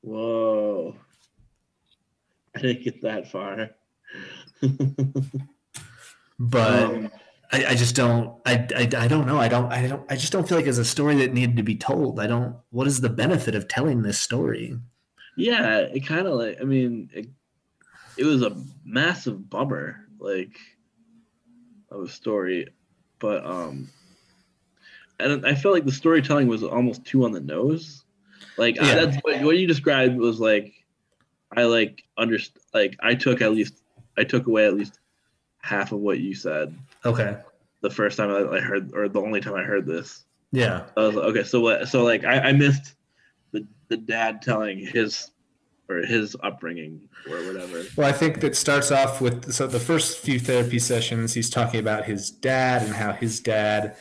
[0.01, 0.95] Whoa.
[2.55, 3.71] I didn't get that far.
[6.39, 7.11] But Um,
[7.51, 8.39] I, I just don't.
[8.45, 9.39] I, I, I don't know.
[9.39, 9.71] I don't.
[9.71, 10.09] I don't.
[10.09, 12.19] I just don't feel like it's a story that needed to be told.
[12.19, 12.55] I don't.
[12.69, 14.77] What is the benefit of telling this story?
[15.35, 17.27] yeah, it kind of like I mean, it,
[18.17, 18.55] it was a
[18.85, 20.57] massive bummer, like
[21.91, 22.67] of a story,
[23.19, 23.89] but um,
[25.19, 28.03] and I felt like the storytelling was almost too on the nose.
[28.57, 30.73] Like I- that's what, what you described was like,
[31.55, 33.81] I like underst like I took at least
[34.17, 34.99] I took away at least
[35.61, 36.73] half of what you said
[37.05, 37.37] Okay.
[37.81, 40.23] the first time I, I heard or the only time I heard this.
[40.51, 40.85] Yeah.
[40.97, 41.87] I was like, okay, so what?
[41.87, 42.95] So like, I, I missed
[43.51, 45.31] the the dad telling his
[45.89, 47.83] or his upbringing or whatever.
[47.95, 51.79] Well, I think that starts off with so the first few therapy sessions, he's talking
[51.79, 53.95] about his dad and how his dad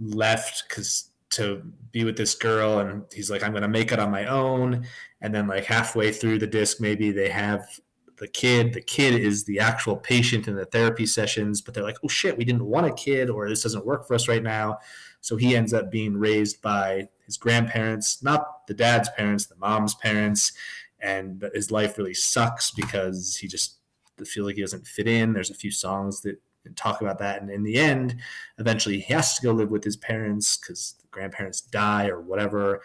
[0.00, 1.62] left because to
[1.92, 4.86] be with this girl, and he's like, "I'm going to make it on my own."
[5.20, 7.64] And then, like halfway through the disc, maybe they have
[8.16, 8.74] the kid.
[8.74, 12.36] The kid is the actual patient in the therapy sessions, but they're like, "Oh shit,
[12.36, 14.78] we didn't want a kid, or this doesn't work for us right now."
[15.20, 19.94] So he ends up being raised by his grandparents, not the dad's parents, the mom's
[19.94, 20.52] parents
[21.02, 23.78] and his life really sucks because he just
[24.26, 25.32] feels like he doesn't fit in.
[25.32, 26.36] There's a few songs that
[26.76, 28.16] talk about that, and in the end,
[28.58, 32.82] eventually he has to go live with his parents because the grandparents die or whatever,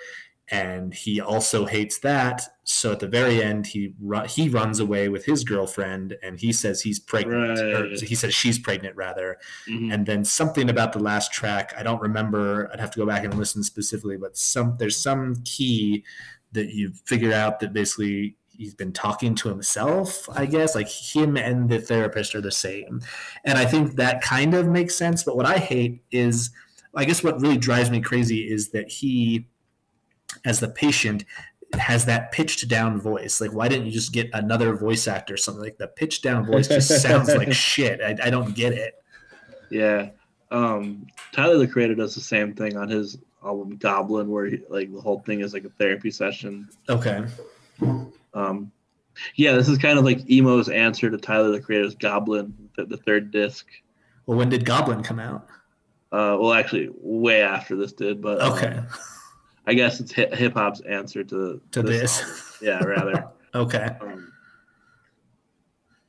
[0.49, 2.41] and he also hates that.
[2.63, 6.53] So at the very end, he ru- he runs away with his girlfriend, and he
[6.53, 7.59] says he's pregnant.
[7.59, 7.99] Right.
[7.99, 9.37] he says she's pregnant rather,
[9.67, 9.93] Mhm.
[9.93, 13.23] and then something about the last track i don't remember i'd have to go back
[13.25, 16.03] and listen specifically but some there's some key
[16.55, 21.35] that you figure out that basically he's been talking to himself i guess like him
[21.35, 23.01] and the therapist are the same.
[23.43, 25.23] And i think that kind of makes sense.
[25.23, 26.49] But what i hate is
[26.95, 29.47] i guess what really drives me crazy is that he
[30.43, 31.25] as the patient
[31.73, 33.41] has that pitched down voice.
[33.41, 35.63] Like why didn't you just get another voice actor or something?
[35.63, 38.01] Like the pitched down voice just sounds like shit.
[38.01, 38.95] I, I don't get it.
[39.69, 40.09] Yeah.
[40.51, 44.91] Um, Tyler the Creator does the same thing on his album Goblin, where he, like
[44.93, 46.67] the whole thing is like a therapy session.
[46.89, 47.25] okay
[48.33, 48.71] Um,
[49.35, 52.97] yeah, this is kind of like emo's answer to Tyler the Creator's Goblin, the, the
[52.97, 53.65] third disc.
[54.25, 55.47] Well, when did Goblin come out?
[56.11, 58.79] Uh, well, actually, way after this did, but um, Okay,
[59.67, 62.21] I guess it's hip hop's answer to to this.
[62.21, 62.35] album.
[62.61, 63.25] Yeah, rather.
[63.55, 63.95] okay.
[64.01, 64.31] Um,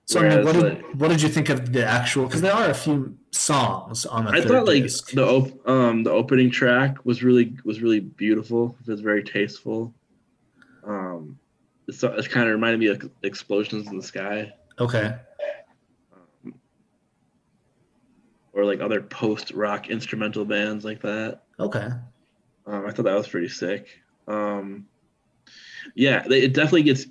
[0.06, 2.26] So, I mean, what Whereas, did what did you think of the actual?
[2.26, 5.10] Because there are a few songs on the I thought like disc.
[5.10, 8.76] the op- um the opening track was really was really beautiful.
[8.86, 9.92] It was very tasteful.
[10.84, 11.38] Um,
[11.88, 15.16] it's, it kind of reminded me of explosions in the sky, okay,
[16.14, 16.54] um,
[18.52, 21.42] or like other post rock instrumental bands like that.
[21.58, 21.88] okay,
[22.66, 23.88] Um, I thought that was pretty sick.
[24.28, 24.86] Um,
[25.96, 27.06] yeah, they, it definitely gets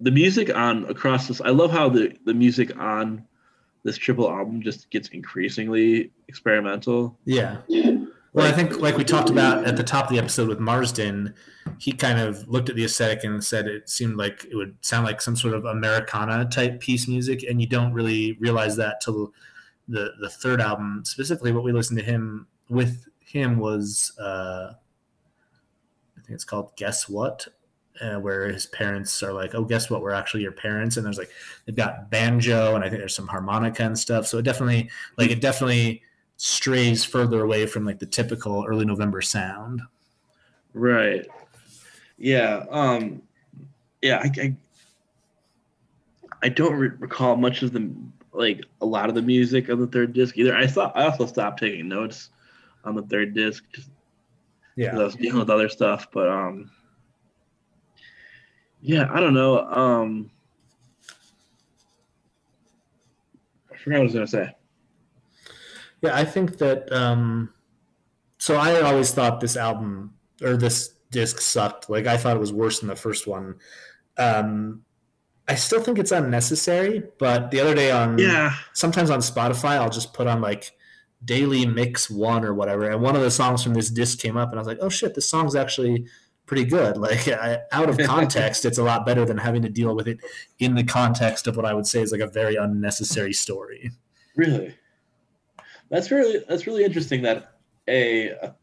[0.00, 1.40] the music on across this.
[1.40, 3.24] I love how the the music on
[3.84, 7.18] this triple album just gets increasingly experimental.
[7.24, 7.58] Yeah.
[8.36, 11.32] Well, I think like we talked about at the top of the episode with Marsden,
[11.78, 15.06] he kind of looked at the aesthetic and said it seemed like it would sound
[15.06, 19.32] like some sort of Americana type piece music, and you don't really realize that till
[19.88, 21.02] the the third album.
[21.06, 24.72] Specifically, what we listened to him with him was uh,
[26.18, 27.48] I think it's called Guess What,
[28.00, 30.02] uh, where his parents are like, "Oh, guess what?
[30.02, 31.30] We're actually your parents." And there's like
[31.64, 34.26] they've got banjo, and I think there's some harmonica and stuff.
[34.26, 36.02] So it definitely like it definitely
[36.36, 39.80] strays further away from like the typical early November sound.
[40.74, 41.26] Right.
[42.18, 42.64] Yeah.
[42.70, 43.22] Um.
[44.02, 44.20] Yeah.
[44.22, 44.30] I.
[44.40, 44.56] I,
[46.42, 47.90] I don't re- recall much of the
[48.32, 50.54] like a lot of the music on the third disc either.
[50.54, 52.28] I thought I also stopped taking notes
[52.84, 53.88] on the third disc just
[54.76, 56.08] because I was dealing with other stuff.
[56.12, 56.70] But um.
[58.80, 59.58] Yeah, I don't know.
[59.70, 60.30] Um.
[63.72, 64.52] I forgot what I was gonna say.
[66.02, 66.92] Yeah, I think that.
[66.92, 67.52] Um,
[68.38, 71.88] so I always thought this album or this disc sucked.
[71.88, 73.56] Like I thought it was worse than the first one.
[74.18, 74.82] Um,
[75.48, 78.52] I still think it's unnecessary, but the other day on Yeah.
[78.72, 80.72] sometimes on Spotify I'll just put on like
[81.24, 84.50] daily mix one or whatever, and one of the songs from this disc came up,
[84.50, 86.06] and I was like, oh shit, this song's actually
[86.46, 86.96] pretty good.
[86.96, 90.18] Like I, out of context, it's a lot better than having to deal with it
[90.58, 93.90] in the context of what I would say is like a very unnecessary story.
[94.36, 94.74] Really,
[95.90, 97.52] that's really that's really interesting that
[97.88, 98.54] a a,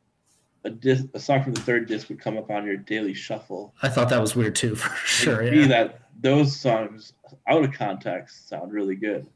[0.65, 3.73] a, disc, a song from the third disc would come up on your daily shuffle.
[3.81, 5.43] I thought that was weird too, for sure.
[5.43, 5.67] Yeah.
[5.67, 7.13] That those songs
[7.47, 9.27] out of context sound really good.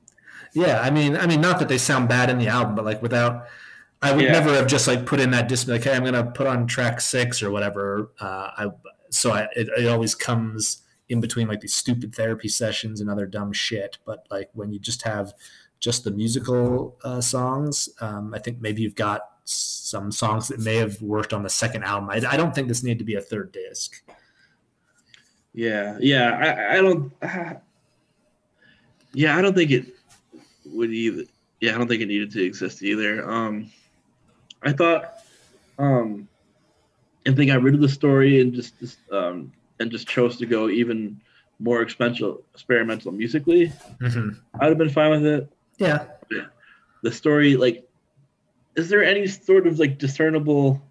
[0.53, 3.01] Yeah, I mean, I mean, not that they sound bad in the album, but like
[3.01, 3.47] without,
[4.01, 4.31] I would Yeah.
[4.33, 7.01] never have just like put in that disc, like, hey, I'm gonna put on track
[7.01, 8.11] six or whatever.
[8.19, 8.67] Uh, I
[9.09, 13.25] so I it, it always comes in between like these stupid therapy sessions and other
[13.25, 13.97] dumb shit.
[14.05, 15.33] But like when you just have
[15.79, 20.75] just the musical uh, songs, um, I think maybe you've got some songs that may
[20.75, 22.09] have worked on the second album.
[22.09, 24.03] I, I don't think this needed to be a third disc.
[25.53, 26.37] Yeah, yeah.
[26.37, 27.11] I I don't.
[29.13, 29.85] yeah, I don't think it
[30.65, 31.23] would either.
[31.61, 33.27] Yeah, I don't think it needed to exist either.
[33.27, 33.71] Um,
[34.63, 35.19] I thought,
[35.77, 36.27] um,
[37.25, 40.45] if they got rid of the story and just, just um and just chose to
[40.45, 41.21] go even
[41.59, 43.67] more experimental experimental musically,
[43.99, 44.29] hmm
[44.59, 45.49] I'd have been fine with it.
[45.77, 46.07] Yeah,
[47.03, 47.87] The story, like,
[48.75, 50.81] is there any sort of like discernible,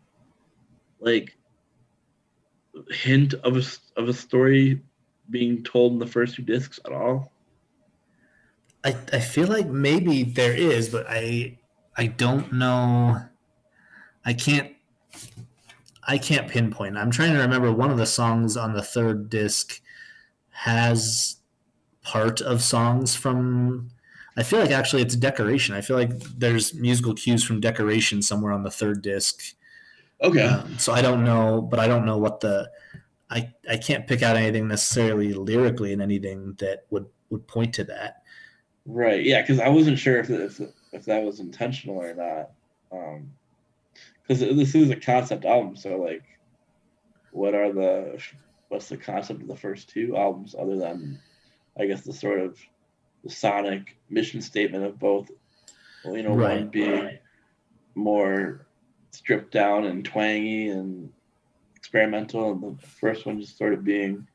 [1.01, 1.37] like,
[2.91, 3.62] hint of a
[4.01, 4.83] of a story
[5.31, 7.33] being told in the first two discs at all?
[8.85, 11.59] I, I feel like maybe there is, but I
[11.97, 13.21] I don't know.
[14.27, 14.72] I can't
[16.09, 16.97] I can't pinpoint.
[16.99, 19.81] I'm trying to remember one of the songs on the third disc
[20.51, 21.37] has
[22.03, 23.91] part of songs from
[24.37, 25.74] I feel like actually it's decoration.
[25.74, 29.43] I feel like there's musical cues from decoration somewhere on the third disc.
[30.22, 30.43] Okay.
[30.43, 32.70] Um, so I don't know, but I don't know what the
[33.31, 37.85] I I can't pick out anything necessarily lyrically in anything that would would point to
[37.85, 38.22] that.
[38.85, 39.24] Right.
[39.24, 40.61] Yeah, because I wasn't sure if if
[40.93, 42.51] if that was intentional or not.
[42.93, 43.31] Um,
[44.27, 46.22] because this is a concept album, so like,
[47.33, 48.22] what are the
[48.68, 51.20] what's the concept of the first two albums other than,
[51.79, 52.59] I guess the sort of
[53.22, 55.31] the sonic mission statement of both.
[56.05, 56.70] Well, you know, one Right.
[56.70, 57.18] being
[57.95, 58.66] more
[59.11, 61.12] stripped down and twangy and
[61.77, 64.27] experimental, and the first one just sort of being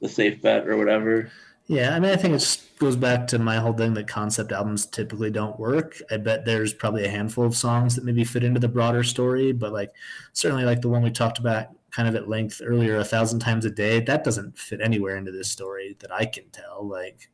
[0.00, 1.30] the safe bet or whatever.
[1.68, 4.52] Yeah, I mean, I think it just goes back to my whole thing that concept
[4.52, 6.00] albums typically don't work.
[6.10, 9.52] I bet there's probably a handful of songs that maybe fit into the broader story,
[9.52, 9.92] but like
[10.32, 13.64] certainly like the one we talked about kind of at length earlier, a thousand times
[13.64, 16.86] a day, that doesn't fit anywhere into this story that I can tell.
[16.86, 17.30] Like,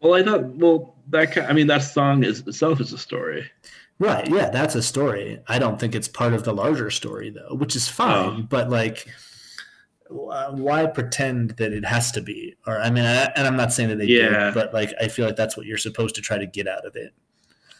[0.00, 3.50] Well, I thought, well, that I mean, that song is itself is a story.
[3.98, 5.40] right, yeah, that's a story.
[5.48, 7.92] I don't think it's part of the larger story though, which is oh.
[7.92, 8.46] fine, Oh.
[8.48, 9.08] but like.
[10.14, 12.54] Wh- Why pretend that it has to be?
[12.66, 14.46] Or I mean, I, and I'm not saying that they Yeah.
[14.46, 16.86] did, but like I feel like that's what you're supposed to try to get out
[16.86, 17.12] of it.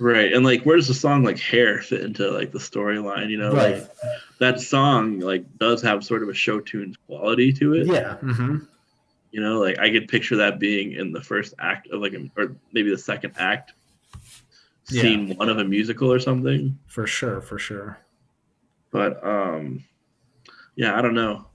[0.00, 0.32] Right.
[0.32, 3.30] And like where does the song like hair fit into like the storyline?
[3.30, 3.74] You know, right?
[3.78, 3.90] like
[4.38, 7.86] that song like does have sort of a show tunes quality to it.
[7.86, 8.16] Yeah.
[8.16, 8.58] hmm
[9.30, 12.28] You know, like I could picture that being in the first act of like a,
[12.36, 13.72] or maybe the second act,
[14.90, 15.02] Yeah.
[15.02, 16.76] scene one of a musical or something.
[16.86, 17.40] For sure.
[17.40, 17.98] For sure.
[18.90, 19.84] But um
[20.76, 21.46] yeah, I don't know.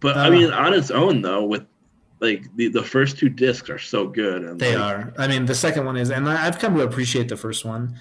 [0.00, 0.20] But Uh.
[0.20, 1.64] I mean on its own though, with
[2.20, 5.14] like the, the first two discs are so good and They like, are.
[5.18, 7.94] I mean, the second one is, and I- I've come to appreciate the first one.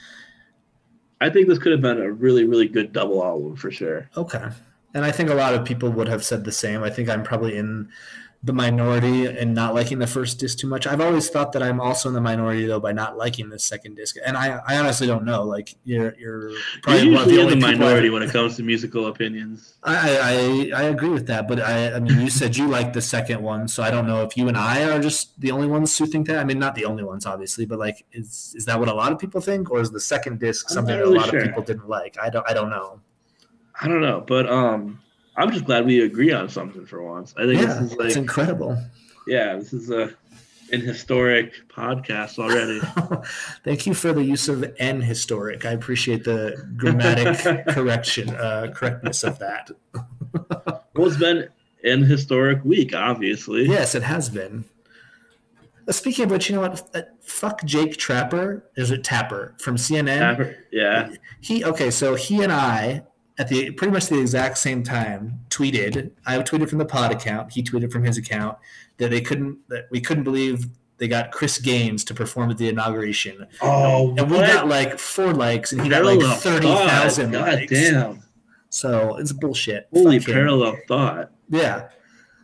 [1.19, 4.09] I think this could have been a really, really good double album for sure.
[4.15, 4.45] Okay.
[4.93, 6.81] And I think a lot of people would have said the same.
[6.83, 7.89] I think I'm probably in
[8.45, 10.85] the minority and not liking the first disc too much.
[10.85, 13.95] I've always thought that I'm also in the minority though by not liking the second
[13.95, 15.41] disc, and I, I honestly don't know.
[15.43, 16.51] Like you're you're
[16.83, 19.07] probably You're one of the in only the minority I've- when it comes to musical
[19.07, 19.73] opinions.
[19.83, 23.01] I, I I agree with that, but I I mean you said you liked the
[23.01, 25.97] second one, so I don't know if you and I are just the only ones
[25.97, 26.37] who think that.
[26.37, 29.11] I mean, not the only ones, obviously, but like is is that what a lot
[29.11, 31.39] of people think, or is the second disc something not that a lot sure.
[31.39, 32.15] of people didn't like?
[32.21, 33.01] I don't I don't know.
[33.81, 35.01] I don't know, but um,
[35.37, 37.33] I'm just glad we agree on something for once.
[37.37, 38.77] I think Yeah, this is it's like, incredible.
[39.27, 40.13] yeah, this is a
[40.71, 42.79] an historic podcast already.
[43.63, 45.63] Thank you for the use of "n" historic.
[45.63, 49.69] I appreciate the grammatic correction uh, correctness of that.
[50.95, 51.49] well, it's been
[51.83, 53.65] an historic week, obviously.
[53.67, 54.65] Yes, it has been.
[55.87, 56.89] Uh, Speaking of which, you know what?
[56.95, 58.63] Uh, Fuck Jake Trapper.
[58.75, 60.17] Is it Tapper from CNN?
[60.17, 61.11] Tapper- Yeah.
[61.41, 61.91] He okay.
[61.91, 63.03] So he and I
[63.37, 66.11] at the pretty much the exact same time tweeted.
[66.25, 67.51] I tweeted from the pod account.
[67.53, 68.57] He tweeted from his account
[68.97, 70.67] that they couldn't that we couldn't believe
[70.97, 73.45] they got Chris Gaines to perform at the inauguration.
[73.61, 74.47] Oh, And we what?
[74.47, 76.89] got like four likes, and he got like Parallel thirty thought.
[76.89, 77.71] thousand God likes.
[77.71, 78.23] damn.
[78.69, 79.87] So it's bullshit.
[79.93, 80.33] Holy Fuck him.
[80.35, 81.31] parallel thought.
[81.49, 81.89] Yeah.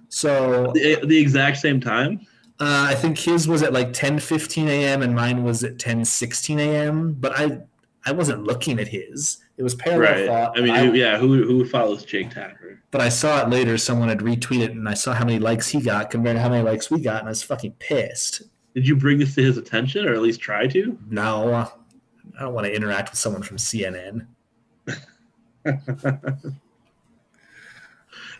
[0.10, 2.22] So The, the exact same time?
[2.60, 5.02] uh, I think his was at like ten fifteen a.m.
[5.02, 7.14] and mine was at ten sixteen a.m.
[7.14, 7.60] But I
[8.06, 9.38] I wasn't looking at his.
[9.58, 10.26] It was parallel Right.
[10.28, 10.58] thought.
[10.58, 12.82] I mean, who, yeah, who who follows Jake Tapper?
[12.90, 13.78] But I saw it later.
[13.78, 16.50] Someone had retweeted, it, and I saw how many likes he got compared to how
[16.50, 18.42] many likes we got, and I was fucking pissed.
[18.74, 20.98] Did you bring this to his attention, or at least try to?
[21.10, 21.68] No, I
[22.44, 24.26] don't want to interact with someone from CNN.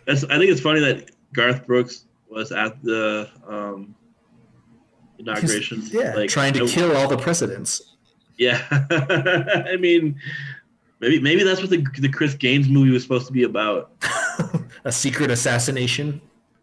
[0.06, 3.94] That's, I think it's funny that Garth Brooks was at the um,
[5.18, 5.82] inauguration.
[5.84, 7.80] Yeah, like, trying to no- kill all the presidents.
[8.38, 8.62] Yeah,
[9.70, 10.18] I mean,
[11.00, 13.92] maybe maybe that's what the the Chris Gaines movie was supposed to be about.
[14.84, 16.20] A secret assassination.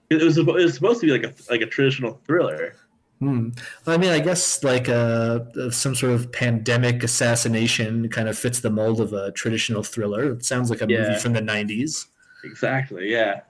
[0.10, 2.74] It was, it was supposed to be like a like a traditional thriller.
[3.20, 3.50] Hmm.
[3.86, 5.40] Well, I mean, I guess like uh,
[5.72, 10.34] some sort of pandemic assassination kind of fits the mold of a traditional thriller.
[10.34, 11.08] It sounds like a Yeah.
[11.10, 12.08] movie from the '90s.
[12.44, 13.10] Exactly.
[13.12, 13.42] Yeah.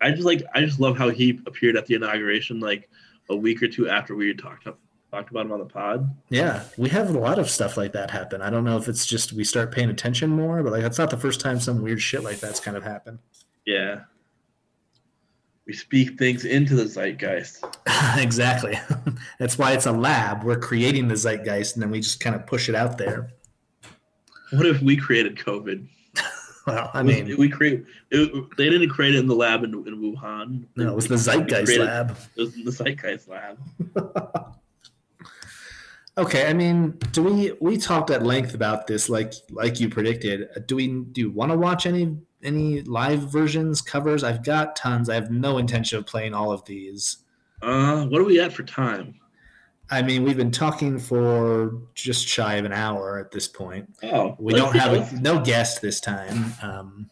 [0.00, 2.88] I just like I just love how he appeared at the inauguration like
[3.30, 4.78] a week or two after we had talked up,
[5.14, 6.14] talked about him on the pod.
[6.28, 8.42] Yeah, we have a lot of stuff like that happen.
[8.42, 11.10] I don't know if it's just we start paying attention more, but like that's not
[11.10, 13.18] the first time some weird shit like that's kind of happened.
[13.64, 14.00] Yeah.
[15.66, 17.64] We speak things into the zeitgeist.
[18.22, 18.78] exactly.
[19.38, 20.44] That's why it's a lab.
[20.44, 23.30] We're creating the zeitgeist and then we just kind of push it out there.
[24.52, 25.86] What if we created COVID?
[26.66, 27.84] Well, I mean, we create.
[28.10, 30.64] It, they didn't create it in the lab in, in Wuhan.
[30.76, 32.16] no, it was the zeitgeist created- lab.
[32.36, 33.58] It was in the zeitgeist lab.
[36.16, 40.48] Okay, I mean, do we we talked at length about this like like you predicted.
[40.66, 44.22] Do we do you want to watch any any live versions covers?
[44.22, 45.08] I've got tons.
[45.08, 47.18] I have no intention of playing all of these.
[47.62, 49.14] Uh, what are we at for time?
[49.90, 53.94] I mean, we've been talking for just shy of an hour at this point.
[54.02, 56.54] Oh, We don't have a, no guest this time.
[56.62, 57.10] Um,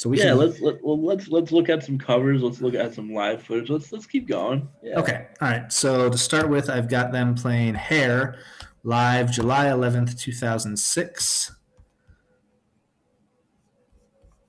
[0.00, 2.42] so we yeah, let's let, well let's let's look at some covers.
[2.42, 3.68] Let's look at some live footage.
[3.68, 4.66] Let's let's keep going.
[4.82, 4.98] Yeah.
[4.98, 5.26] Okay.
[5.42, 5.70] All right.
[5.70, 8.38] So to start with, I've got them playing Hair
[8.82, 11.54] live July 11th, 2006.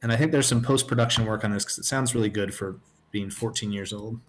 [0.01, 2.53] And I think there's some post production work on this because it sounds really good
[2.53, 2.79] for
[3.11, 4.21] being 14 years old.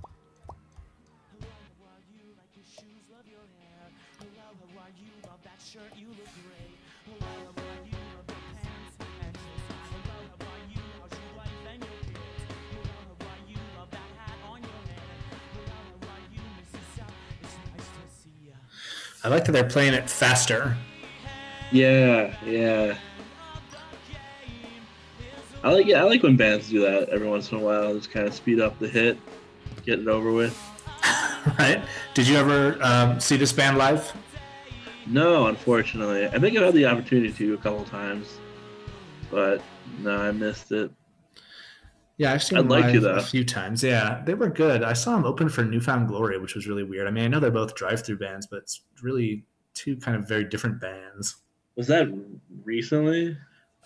[19.25, 20.77] I like that they're playing it faster.
[21.71, 22.97] Yeah, yeah.
[25.65, 27.95] I like yeah, I like when bands do that every once in a while.
[27.95, 29.17] Just kind of speed up the hit,
[29.87, 30.59] get it over with.
[31.59, 31.83] Right?
[32.15, 34.13] Did you ever um, see this band live?
[35.09, 38.39] No, unfortunately, I think I've had the opportunity to a couple times,
[39.29, 39.61] but
[39.99, 40.93] no, I missed it.
[42.19, 43.83] Yeah, I've seen I'd them like live a few times.
[43.83, 44.83] Yeah, they were good.
[44.83, 47.09] I saw them open for New Found Glory, which was really weird.
[47.09, 49.45] I mean, I know they're both Drive-Thru bands, but it's really
[49.75, 51.37] two kind of very different bands.
[51.77, 52.09] Was that
[52.65, 53.37] recently?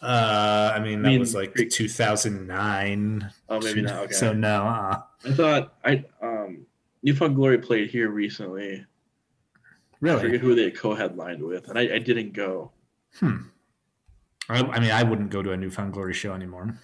[0.03, 3.33] Uh, I mean, that I mean, was like pre- 2009.
[3.49, 3.97] Oh, maybe not.
[4.05, 4.13] Okay.
[4.13, 6.67] So no, uh, I thought I um
[7.03, 8.85] New Found Glory played here recently.
[10.01, 10.19] Really?
[10.19, 12.73] I forget who they co-headlined with, and I, I didn't go.
[13.19, 13.37] Hmm.
[14.49, 16.79] I, I mean, I wouldn't go to a New Found Glory show anymore.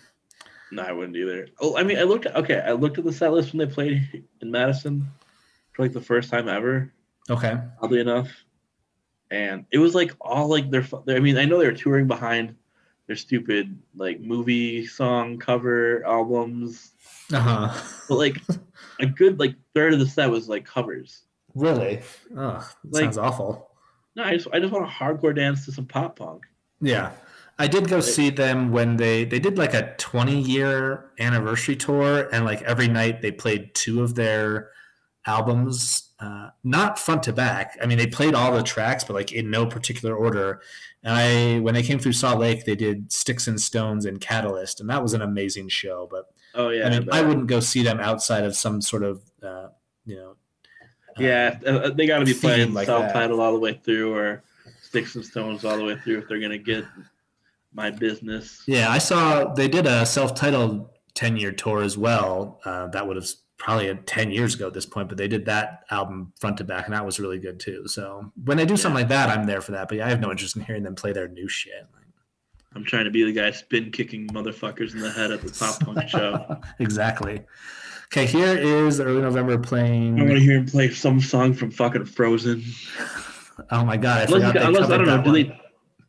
[0.72, 1.48] No, I wouldn't either.
[1.60, 2.26] Oh, I mean, I looked.
[2.26, 5.06] Okay, I looked at the set list when they played in Madison
[5.72, 6.92] for like the first time ever.
[7.30, 7.56] Okay.
[7.80, 8.28] Oddly enough,
[9.30, 10.82] and it was like all like their.
[10.82, 12.54] fu- I mean, I know they were touring behind
[13.06, 16.92] their stupid like movie song cover albums.
[17.32, 17.82] Uh huh.
[18.08, 18.36] But like
[18.98, 21.22] a good like third of the set was like covers.
[21.54, 22.00] Really?
[22.36, 23.68] Oh, Like- sounds awful.
[24.16, 26.42] No, I just I just want to hardcore dance to some pop punk.
[26.80, 27.12] Yeah.
[27.58, 32.28] I did go see them when they they did like a 20 year anniversary tour
[32.32, 34.70] and like every night they played two of their
[35.26, 37.76] albums uh, not front to back.
[37.82, 40.60] I mean they played all the tracks but like in no particular order.
[41.04, 44.80] And I when they came through Salt Lake they did Sticks and Stones and Catalyst
[44.80, 47.60] and that was an amazing show but Oh yeah, I mean but- I wouldn't go
[47.60, 49.68] see them outside of some sort of uh,
[50.04, 50.36] you know
[50.80, 54.42] uh, Yeah, uh, they got to be playing like self-titled all the way through, or
[54.82, 56.84] Sticks and Stones all the way through if they're gonna get
[57.74, 58.62] my business.
[58.66, 62.60] Yeah, I saw they did a self-titled 10-year tour as well.
[62.64, 63.28] Uh, that would have
[63.58, 66.86] probably 10 years ago at this point, but they did that album front to back,
[66.86, 67.86] and that was really good too.
[67.86, 69.88] So when they do something like that, I'm there for that.
[69.88, 71.86] But yeah, I have no interest in hearing them play their new shit.
[72.74, 75.78] I'm trying to be the guy spin kicking motherfuckers in the head at the pop
[75.80, 76.60] punk show.
[76.78, 77.42] exactly.
[78.06, 80.18] Okay, here is early November playing.
[80.18, 82.62] I want to hear him play some song from fucking Frozen.
[83.70, 85.44] Oh my god, I Unless, unless I don't know, do they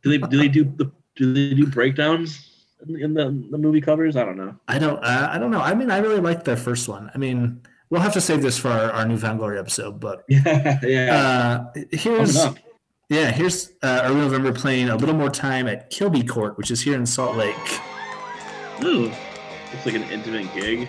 [0.02, 2.50] do they do they do the do they do breakdowns
[2.88, 4.16] in, the the movie covers?
[4.16, 4.56] I don't know.
[4.68, 5.02] I don't.
[5.02, 5.60] Uh, I don't know.
[5.60, 7.10] I mean, I really like the first one.
[7.14, 10.00] I mean, we'll have to save this for our, our New Found Glory episode.
[10.00, 11.66] But Yeah, yeah.
[11.74, 12.36] uh, here's
[13.08, 16.80] Yeah, here's uh, early November playing a little more time at Kilby Court, which is
[16.80, 17.56] here in Salt Lake.
[18.82, 19.04] Ooh,
[19.72, 20.88] looks like an intimate gig.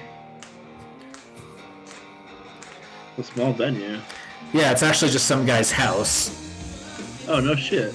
[3.17, 3.99] A small venue.
[4.53, 6.31] Yeah, it's actually just some guy's house.
[7.27, 7.93] Oh no shit.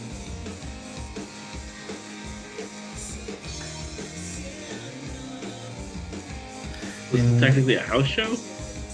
[7.11, 8.37] This is In- technically a house show?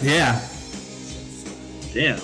[0.03, 0.41] Yeah,
[1.95, 2.21] Damn.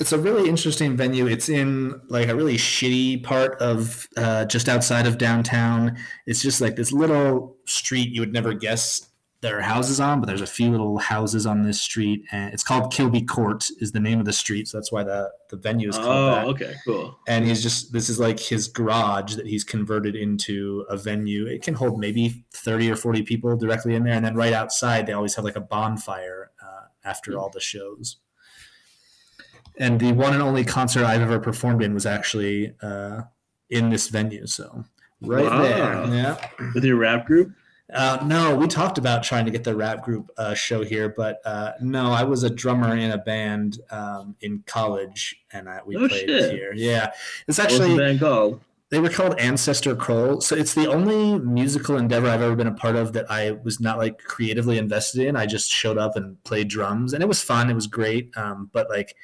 [0.00, 1.26] it's a really interesting venue.
[1.26, 5.96] It's in like a really shitty part of uh, just outside of downtown.
[6.26, 9.08] It's just like this little street you would never guess
[9.40, 12.64] there are houses on, but there's a few little houses on this street, and it's
[12.64, 14.66] called Kilby Court is the name of the street.
[14.66, 16.46] So that's why the the venue is called Oh, that.
[16.46, 17.16] okay, cool.
[17.28, 21.62] and he's just this is like his garage that he's converted into a venue it
[21.62, 25.12] can hold maybe 30 or 40 people directly in there and then right outside they
[25.14, 28.16] always have like a bonfire uh, after all the shows
[29.78, 33.22] and the one and only concert i've ever performed in was actually uh,
[33.70, 34.84] in this venue so
[35.22, 35.62] right Wow.
[35.62, 37.52] there yeah With your rap group?
[37.92, 41.40] Uh, no, we talked about trying to get the rap group uh, show here, but
[41.44, 45.96] uh, no, I was a drummer in a band um, in college, and I, we
[45.96, 46.50] Oh, played shit.
[46.52, 46.72] here.
[46.74, 47.12] Yeah,
[47.46, 47.96] it's actually
[48.90, 50.40] they were called Ancestor Kroll.
[50.40, 53.80] So it's the only musical endeavor I've ever been a part of that I was
[53.80, 55.36] not like creatively invested in.
[55.36, 57.68] I just showed up and played drums, and it was fun.
[57.70, 59.14] It was great, um, but like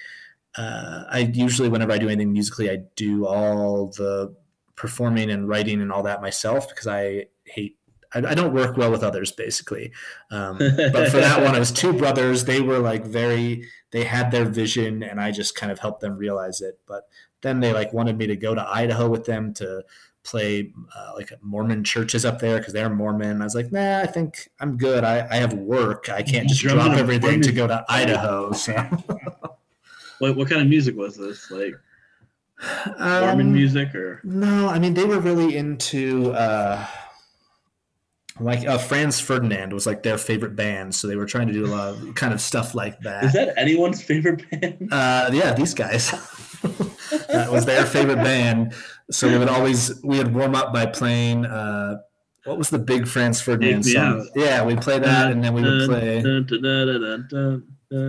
[0.57, 4.35] uh, I usually whenever I do anything musically, I do all the
[4.77, 7.77] performing and writing and all that myself because I hate.
[8.15, 9.93] I, I don't work well with others, basically.
[10.31, 12.45] Um, but for that one, it was two brothers.
[12.45, 13.69] They were like very.
[13.91, 16.81] They had their vision, and I just kind of helped them realize it.
[16.87, 17.09] But
[17.43, 19.85] then they like wanted me to go to Idaho with them to
[20.25, 23.41] play uh, like Mormon churches up there because they're Mormon.
[23.41, 25.05] I was like, nah, I think I'm good.
[25.05, 26.09] I, I have work.
[26.09, 28.53] I can't just drop everything to go to Idaho.
[28.53, 28.75] So
[30.19, 31.51] What what kind of music was this?
[31.51, 31.75] Like
[32.97, 36.87] um, Mormon music or No, I mean they were really into uh,
[38.41, 41.67] like uh, Franz Ferdinand was like their favorite band, so they were trying to do
[41.67, 43.25] a lot of kind of stuff like that.
[43.25, 44.93] is that anyone's favorite band?
[44.93, 46.11] Uh, yeah, these guys.
[47.29, 48.75] that was their favorite band.
[49.11, 51.47] So we would always we would warm up by playing.
[51.47, 51.99] Uh,
[52.45, 54.21] what was the big Franz Ferdinand song?
[54.21, 54.27] Out.
[54.35, 56.23] Yeah, we'd play that, and then we would play.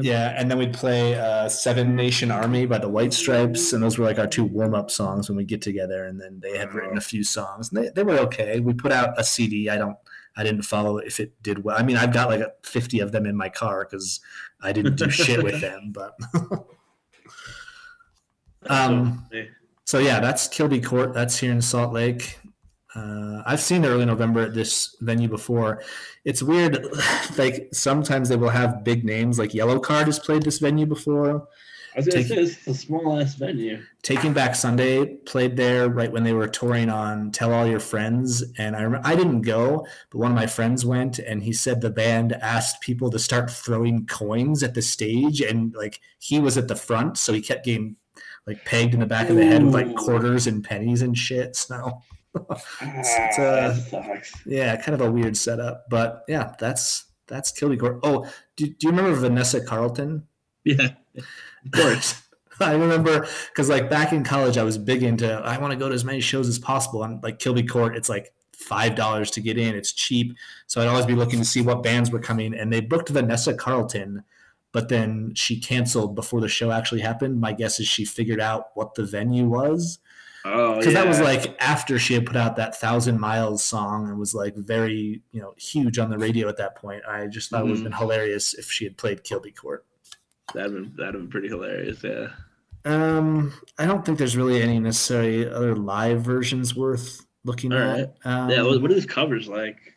[0.02, 3.97] Yeah, and then we'd play uh, Seven Nation Army by the White Stripes, and those
[3.97, 6.06] were like our two warm up songs when we get together.
[6.06, 8.60] And then they had written a few songs, and they, they were okay.
[8.60, 9.69] We put out a CD.
[9.69, 9.95] I don't,
[10.38, 11.78] I didn't follow if it did well.
[11.78, 14.20] I mean, I've got like a, fifty of them in my car because
[14.62, 15.94] I didn't do shit with them.
[15.94, 16.14] But
[18.68, 19.44] Um, So,
[19.86, 21.14] so yeah, that's Kilby Court.
[21.14, 22.40] That's here in Salt Lake.
[22.95, 25.84] Uh, I've seen early November at this venue before.
[26.24, 26.86] It's weird.
[27.38, 29.38] Like sometimes they will have big names.
[29.38, 31.48] Like Yellowcard has played this venue before.
[31.95, 33.81] I was gonna Take- say it's a small ass venue.
[34.01, 38.43] Taking Back Sunday played there right when they were touring on Tell All Your Friends,
[38.57, 41.80] and I rem- I didn't go, but one of my friends went, and he said
[41.80, 46.57] the band asked people to start throwing coins at the stage, and like he was
[46.57, 47.95] at the front, so he kept getting
[48.45, 51.55] like pegged in the back of the head with like quarters and pennies and shit.
[51.55, 52.01] So
[52.35, 54.34] it's, Ah, uh, that sucks.
[54.45, 57.99] yeah, kind of a weird setup, but yeah, that's that's Kilby Court.
[58.03, 60.27] Oh, do, do you remember Vanessa Carlton?
[60.77, 62.21] Yeah, of course.
[62.59, 65.89] I remember because like back in college, I was big into I want to go
[65.89, 67.03] to as many shows as possible.
[67.03, 69.75] And like Kilby Court, it's like five dollars to get in.
[69.75, 70.35] It's cheap,
[70.67, 72.53] so I'd always be looking to see what bands were coming.
[72.53, 74.23] And they booked Vanessa Carlton,
[74.71, 77.39] but then she canceled before the show actually happened.
[77.41, 79.99] My guess is she figured out what the venue was
[80.47, 81.01] Oh, because yeah.
[81.01, 84.55] that was like after she had put out that Thousand Miles song and was like
[84.55, 87.03] very you know huge on the radio at that point.
[87.05, 87.83] I just thought it would have Mhm.
[87.83, 89.83] been hilarious if she had played Kilby Court.
[90.53, 92.03] That'd been that'd been pretty hilarious.
[92.03, 92.27] Yeah.
[92.85, 98.15] Um, I don't think there's really any necessary other live versions worth looking All at.
[98.23, 98.61] Um, yeah.
[98.61, 99.95] What, what are these covers like?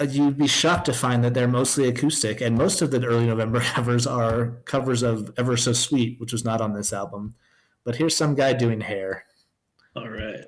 [0.00, 3.26] uh, you'd be shocked to find that they're mostly acoustic, and most of the early
[3.26, 7.34] November covers are covers of "Ever So Sweet," which was not on this album.
[7.84, 9.24] But here's some guy doing hair.
[9.94, 10.44] All right.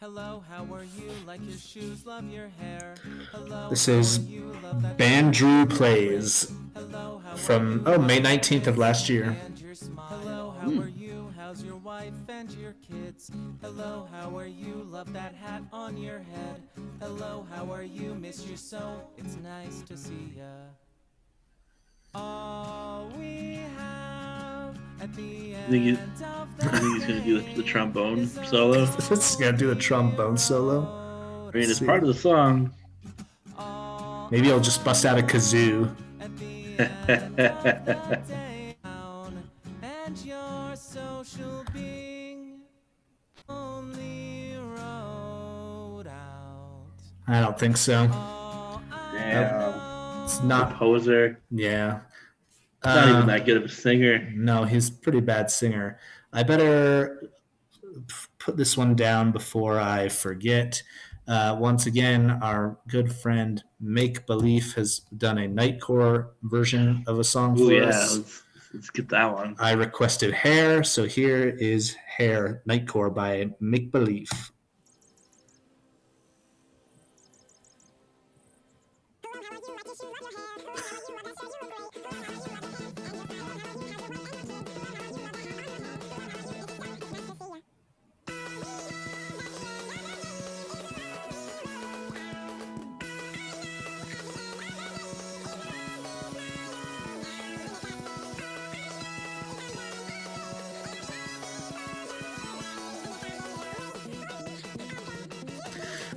[0.00, 1.10] Hello, how are you?
[1.26, 2.94] Like your shoes, love your hair.
[3.32, 4.56] Hello, This is are you?
[4.62, 7.98] Love that Bandrew Plays Hello, from oh?
[7.98, 9.36] May 19th of last year.
[9.44, 10.06] And your smile.
[10.08, 10.80] Hello, how hmm.
[10.80, 11.30] are you?
[11.36, 13.30] How's your wife and your kids?
[13.60, 14.86] Hello, how are you?
[14.88, 16.62] Love that hat on your head.
[16.98, 18.14] Hello, how are you?
[18.14, 19.02] Miss you so.
[19.18, 20.44] It's nice to see ya.
[22.14, 24.39] All we have
[25.00, 28.84] at the end Think you- of I think he's gonna do the, the trombone solo.
[28.84, 31.48] This is gonna do a trombone solo.
[31.52, 31.86] I mean, it's see.
[31.86, 32.72] part of the song.
[34.30, 35.92] Maybe I'll just bust out a kazoo.
[38.84, 39.42] down
[39.82, 42.60] and your social being
[43.48, 46.84] only wrote out
[47.26, 48.08] I don't think so.
[48.12, 50.76] all I It's not.
[50.76, 51.40] poser.
[51.50, 52.00] Yeah.
[52.84, 54.30] Not Uh, even that good of a singer.
[54.34, 55.98] No, he's a pretty bad singer.
[56.32, 57.30] I better
[58.38, 60.82] put this one down before I forget.
[61.28, 67.24] Uh, once again, our good friend Make Belief has done a Nightcore version of a
[67.24, 67.82] song for Oh yeah.
[67.84, 68.16] us.
[68.16, 68.42] Let's,
[68.74, 69.54] let's get that one.
[69.58, 74.30] I requested Hair, so here is Hair Nightcore by Make Belief.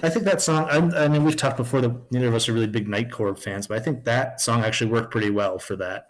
[0.03, 0.65] I think that song.
[0.69, 3.67] I, I mean, we've talked before that neither of us are really big Nightcore fans,
[3.67, 6.07] but I think that song actually worked pretty well for that.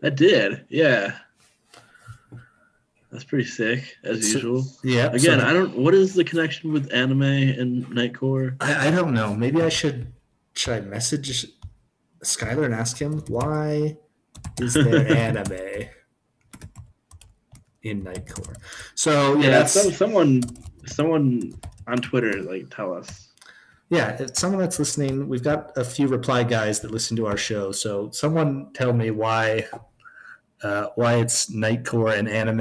[0.00, 0.66] That did.
[0.68, 1.14] Yeah.
[3.10, 4.64] That's pretty sick, as So- usual.
[4.82, 5.06] Yeah.
[5.12, 5.76] Again, so- I don't.
[5.76, 8.56] What is the connection with anime and Nightcore?
[8.60, 9.34] I, I don't know.
[9.34, 10.12] Maybe I should
[10.54, 11.46] should I message
[12.24, 13.96] Skylar and ask him why
[14.60, 15.88] is there anime
[17.82, 18.56] in Nightcore?
[18.94, 20.42] So yeah, Yeah, someone,
[20.86, 21.52] someone
[21.86, 23.28] on Twitter, like, tell us.
[23.90, 24.16] yeah.
[24.20, 27.72] If someone that's listening, we've got a few reply guys that listen to our show.
[27.72, 29.66] So someone tell me why.
[30.62, 32.60] Uh, why it's Nightcore and anime,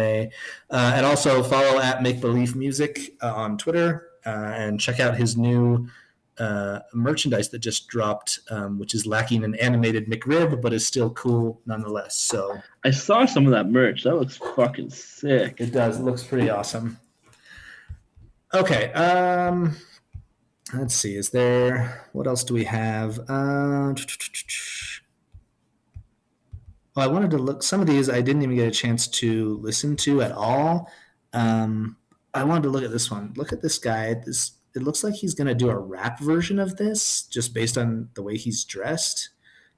[0.71, 5.15] uh, and also follow at Make Believe Music uh, on Twitter, uh, and check out
[5.15, 5.87] his new
[6.39, 11.11] uh, merchandise that just dropped, um, which is lacking an animated McRib, but is still
[11.11, 12.15] cool nonetheless.
[12.17, 14.01] So I saw some of that merch.
[14.01, 15.57] That looks fucking sick.
[15.59, 15.99] it does.
[15.99, 16.97] It looks pretty awesome.
[18.53, 18.91] Okay.
[18.93, 19.75] Um,
[20.73, 21.15] let's see.
[21.15, 23.19] Is there what else do we have?
[23.29, 23.93] Uh,
[26.95, 27.63] well, I wanted to look.
[27.63, 30.91] Some of these I didn't even get a chance to listen to at all.
[31.33, 31.95] Um,
[32.33, 33.33] I wanted to look at this one.
[33.37, 34.13] Look at this guy.
[34.15, 37.77] This it looks like he's going to do a rap version of this, just based
[37.77, 39.29] on the way he's dressed.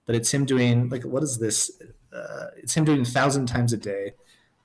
[0.05, 1.71] But it's him doing like what is this?
[2.11, 4.13] Uh, it's him doing a thousand times a day.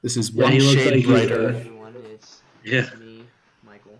[0.02, 1.48] This is Yeah, one he looks shade like he's, brighter.
[1.48, 2.88] uh, Everyone, it's Yeah.
[2.98, 3.24] me,
[3.64, 3.98] Michael.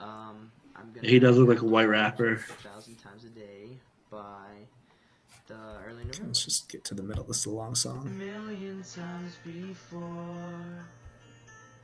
[0.00, 2.36] Um, I'm gonna He does look like a white rapper.
[2.36, 3.78] Thousand times a day
[4.10, 4.46] by
[5.46, 5.54] the
[5.86, 6.26] early November.
[6.26, 7.24] Let's just get to the middle.
[7.24, 8.16] This is a long song.
[8.18, 10.86] Million times before.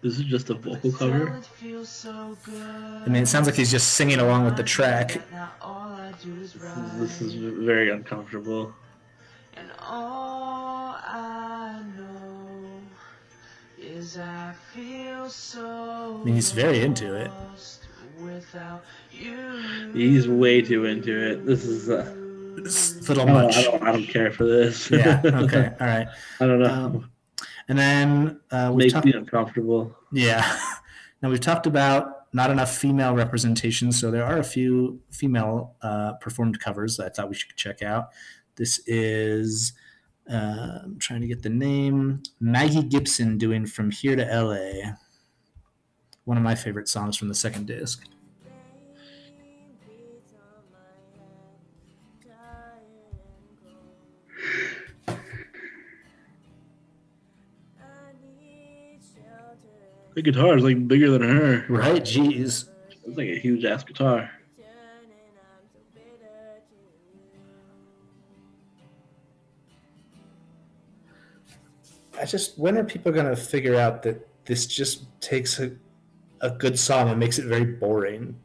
[0.03, 1.41] This is just a vocal cover.
[1.85, 2.37] So.
[3.05, 5.21] I mean, it sounds like he's just singing along with the track.
[5.31, 8.75] Now all I do is This is write, very uncomfortable.
[9.57, 12.81] and all I know
[13.79, 16.19] is I feel so.
[16.21, 17.29] I mean, he's very into it.
[17.29, 17.82] lost Without you.
[19.95, 21.47] He's way too into it.
[21.47, 21.89] This is.
[21.89, 22.13] Uh,
[22.55, 23.57] a little I, don't, much.
[23.57, 24.91] I, don't, I don't care for this.
[24.91, 25.21] Yeah.
[25.25, 25.71] Okay.
[25.81, 26.07] All right.
[26.39, 26.71] I don't know.
[26.71, 27.11] Um,
[27.69, 29.07] and then uh, we Makes talked.
[29.07, 29.97] me uncomfortable.
[30.13, 30.59] Yeah.
[31.23, 36.15] Now we've talked about not enough female representation, so there are a few female uh,
[36.15, 38.09] performed covers that I thought we should check out.
[38.57, 39.73] This is
[40.29, 42.25] Uh, I'm trying to get the name.
[42.41, 44.95] Maggie Gibson doing From Here to LA.
[46.25, 48.05] One of my favorite songs from the second disc.
[60.15, 61.65] The guitar is like bigger than her.
[61.69, 62.03] Right?
[62.03, 62.69] Jeez.
[63.05, 64.31] It's like a huge ass guitar.
[72.21, 75.73] I just when are people gonna figure out that this just takes a,
[76.41, 78.39] a good song and makes it very boring?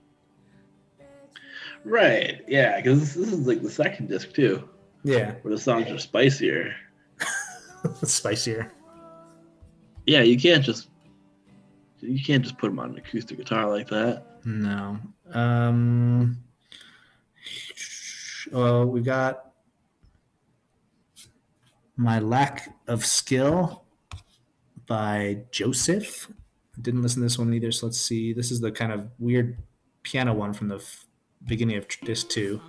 [1.83, 2.41] Right.
[2.47, 4.67] Yeah, because this, this is like the second disc too,
[5.03, 6.73] Yeah, where the songs are spicier.
[8.03, 8.71] spicier.
[10.05, 10.89] Yeah, you can't just
[12.07, 14.23] you can't just put them on an acoustic guitar like that.
[14.45, 14.97] No.
[15.33, 16.37] Um.
[18.51, 19.51] Well, we got
[21.97, 23.83] my lack of skill
[24.85, 26.31] by Joseph.
[26.81, 27.71] Didn't listen to this one either.
[27.71, 28.33] So let's see.
[28.33, 29.57] This is the kind of weird
[30.03, 31.05] piano one from the f-
[31.45, 32.61] beginning of disc two.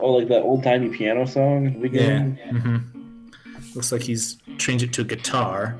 [0.00, 2.22] Oh, like that old timey piano song at the Yeah.
[2.22, 2.36] beginning.
[2.60, 3.30] hmm
[3.74, 5.76] Looks like he's changed it to a guitar.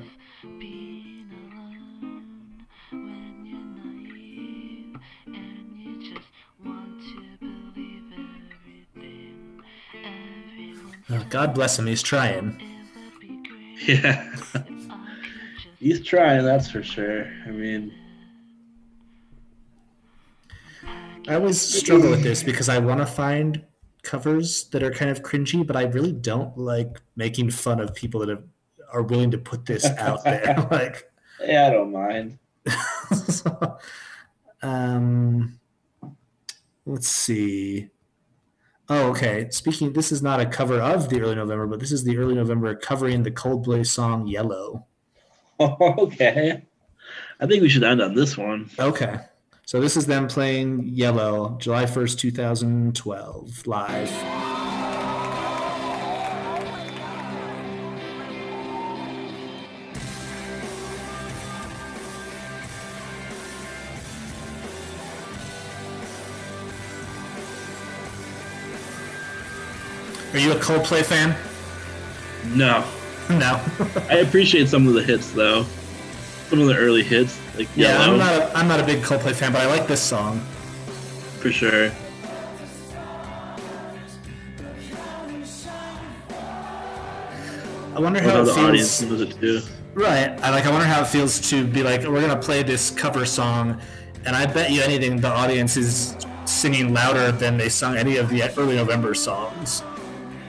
[11.29, 11.85] God bless him.
[11.87, 12.61] He's trying.
[13.85, 14.35] Yeah.
[15.79, 17.25] He's trying, that's for sure.
[17.45, 17.93] I mean,
[21.27, 23.63] I always struggle with this because I want to find
[24.01, 28.19] covers that are kind of cringy, but I really don't like making fun of people
[28.21, 28.43] that have,
[28.91, 30.67] are willing to put this out there.
[30.71, 31.09] like,
[31.45, 32.39] yeah, I don't mind.
[33.27, 33.77] so,
[34.61, 35.59] um,
[36.85, 37.89] let's see.
[38.89, 39.47] Oh, okay.
[39.51, 42.33] Speaking, this is not a cover of the early November, but this is the early
[42.33, 44.87] November covering the Coldplay song "Yellow."
[45.59, 46.63] okay.
[47.39, 48.69] I think we should end on this one.
[48.79, 49.17] Okay.
[49.65, 54.38] So this is them playing Yellow, July 1st, 2012, live.
[70.39, 71.35] Are you a Coldplay fan?
[72.55, 72.85] No.
[73.29, 73.61] No.
[74.09, 75.65] I appreciate some of the hits though.
[76.47, 78.33] Some of the early hits, like yeah, Yellow, I'm not.
[78.33, 80.39] A, I'm not a big Coldplay fan, but I like this song.
[81.41, 81.91] for sure.
[87.93, 88.57] I wonder how the feels.
[88.57, 89.61] audience knows it too.
[89.93, 90.29] Right.
[90.41, 90.65] I like.
[90.65, 93.81] I wonder how it feels to be like, we're gonna play this cover song,
[94.25, 98.29] and I bet you anything, the audience is singing louder than they sung any of
[98.29, 99.83] the early November songs.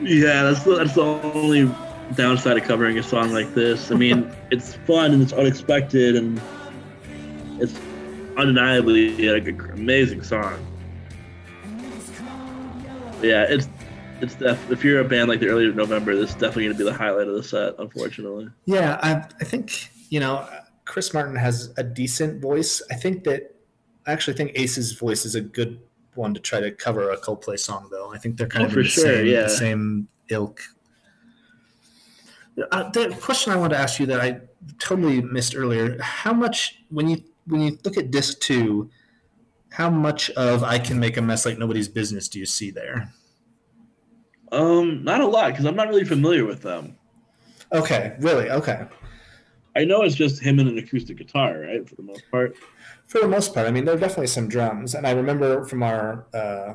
[0.02, 1.72] Yeah, that's the, that's the only
[2.14, 3.90] downside of covering a song like this.
[3.90, 6.40] I mean, it's fun and it's unexpected and
[7.58, 7.78] it's
[8.36, 10.66] undeniably like an amazing song.
[13.18, 13.68] But yeah, it's
[14.20, 16.84] it's def- if you're a band like the early November, this is definitely going to
[16.84, 17.74] be the highlight of the set.
[17.78, 20.48] Unfortunately, Yeah, I, I think you know
[20.84, 22.82] Chris Martin has a decent voice.
[22.90, 23.54] I think that
[24.06, 25.80] I actually think Ace's voice is a good
[26.14, 28.12] one to try to cover a Coldplay song, though.
[28.12, 29.42] I think they're kind Oh, of for in the sure, same, yeah.
[29.42, 30.60] the same ilk.
[32.72, 34.40] Uh, the question I wanted to ask you that I
[34.78, 38.90] totally missed earlier: How much when you when you look at disc two,
[39.70, 43.12] how much of "I Can Make a Mess Like Nobody's Business" do you see there?
[44.52, 46.96] um, not a lot because I'm not really familiar with them.
[47.72, 48.50] Okay, really?
[48.50, 48.84] Okay.
[49.76, 52.56] I know it's just him and an acoustic guitar, right, for the most part.
[53.10, 55.82] For the most part, I mean, there are definitely some drums, and I remember from
[55.82, 56.74] our uh,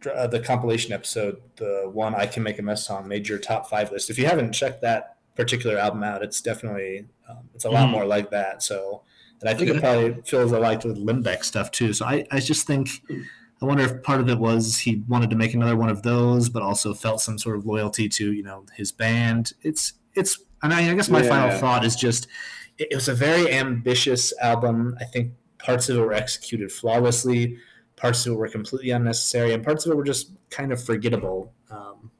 [0.00, 3.38] dr- uh, the compilation episode, the one "I Can Make a Mess" song made your
[3.38, 4.10] top five list.
[4.10, 7.92] If you haven't checked that particular album out, it's definitely um, it's a lot Mhm.
[7.92, 8.64] more like that.
[8.64, 9.02] So,
[9.40, 11.92] and I think it probably feels alike with Limbeck stuff too.
[11.92, 12.88] So I, I just think
[13.62, 16.48] I wonder if part of it was he wanted to make another one of those,
[16.48, 19.52] but also felt some sort of loyalty to you know his band.
[19.62, 22.26] It's it's and I, I guess my final thought is just
[22.76, 24.96] it, it was a very ambitious album.
[25.00, 25.30] I think
[25.64, 27.56] parts of it were executed flawlessly,
[27.96, 31.52] parts of it were completely unnecessary, and parts of it were just kind of forgettable.
[31.70, 32.10] Um,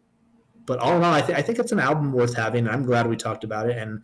[0.66, 2.66] but all in all, I, th- I think it's an album worth having.
[2.66, 4.02] I'm glad we talked about it, and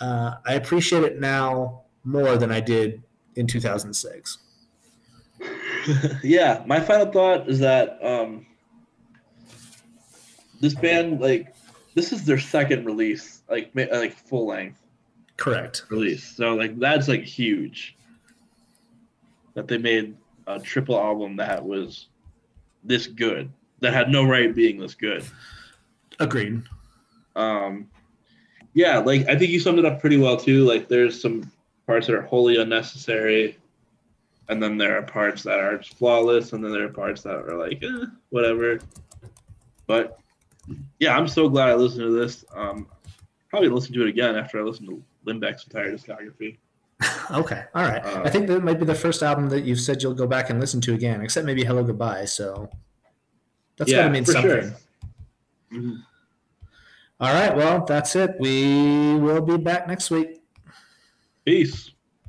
[0.00, 3.02] uh, I appreciate it now more than I did
[3.36, 4.38] in 2006.
[6.24, 8.44] yeah, my final thought is that um,
[10.60, 11.54] this band, like,
[11.94, 14.82] this is their second release, like, like full length
[15.36, 15.84] Correct.
[15.90, 16.24] release.
[16.36, 17.96] So, like, that's like huge
[19.54, 20.16] that they made
[20.46, 22.08] a triple album that was
[22.84, 23.50] this good,
[23.80, 25.24] that had no right being this good.
[26.18, 26.62] Agreed.
[27.36, 27.88] Um,
[28.74, 30.64] yeah, like I think you summed it up pretty well too.
[30.64, 31.50] Like there's some
[31.86, 33.58] parts that are wholly unnecessary,
[34.48, 37.34] and then there are parts that are just flawless, and then there are parts that
[37.34, 38.78] are like eh, whatever.
[39.86, 40.18] But
[40.98, 42.44] yeah, I'm so glad I listened to this.
[42.54, 42.86] Um,
[43.48, 46.58] probably listen to it again after I listen to Limbeck's entire discography.
[47.30, 48.04] Okay, all right.
[48.04, 50.50] Uh, I think that might be the first album that you've said you'll go back
[50.50, 52.28] and listen to again, except maybe Hellogoodbye.
[52.28, 52.68] So
[53.76, 54.42] that's yeah, gotta mean something.
[54.50, 54.74] sure.
[55.72, 56.02] Mhm.
[57.20, 58.34] All right, well, that's it.
[58.40, 60.42] We will be back next week.
[61.44, 61.89] Peace.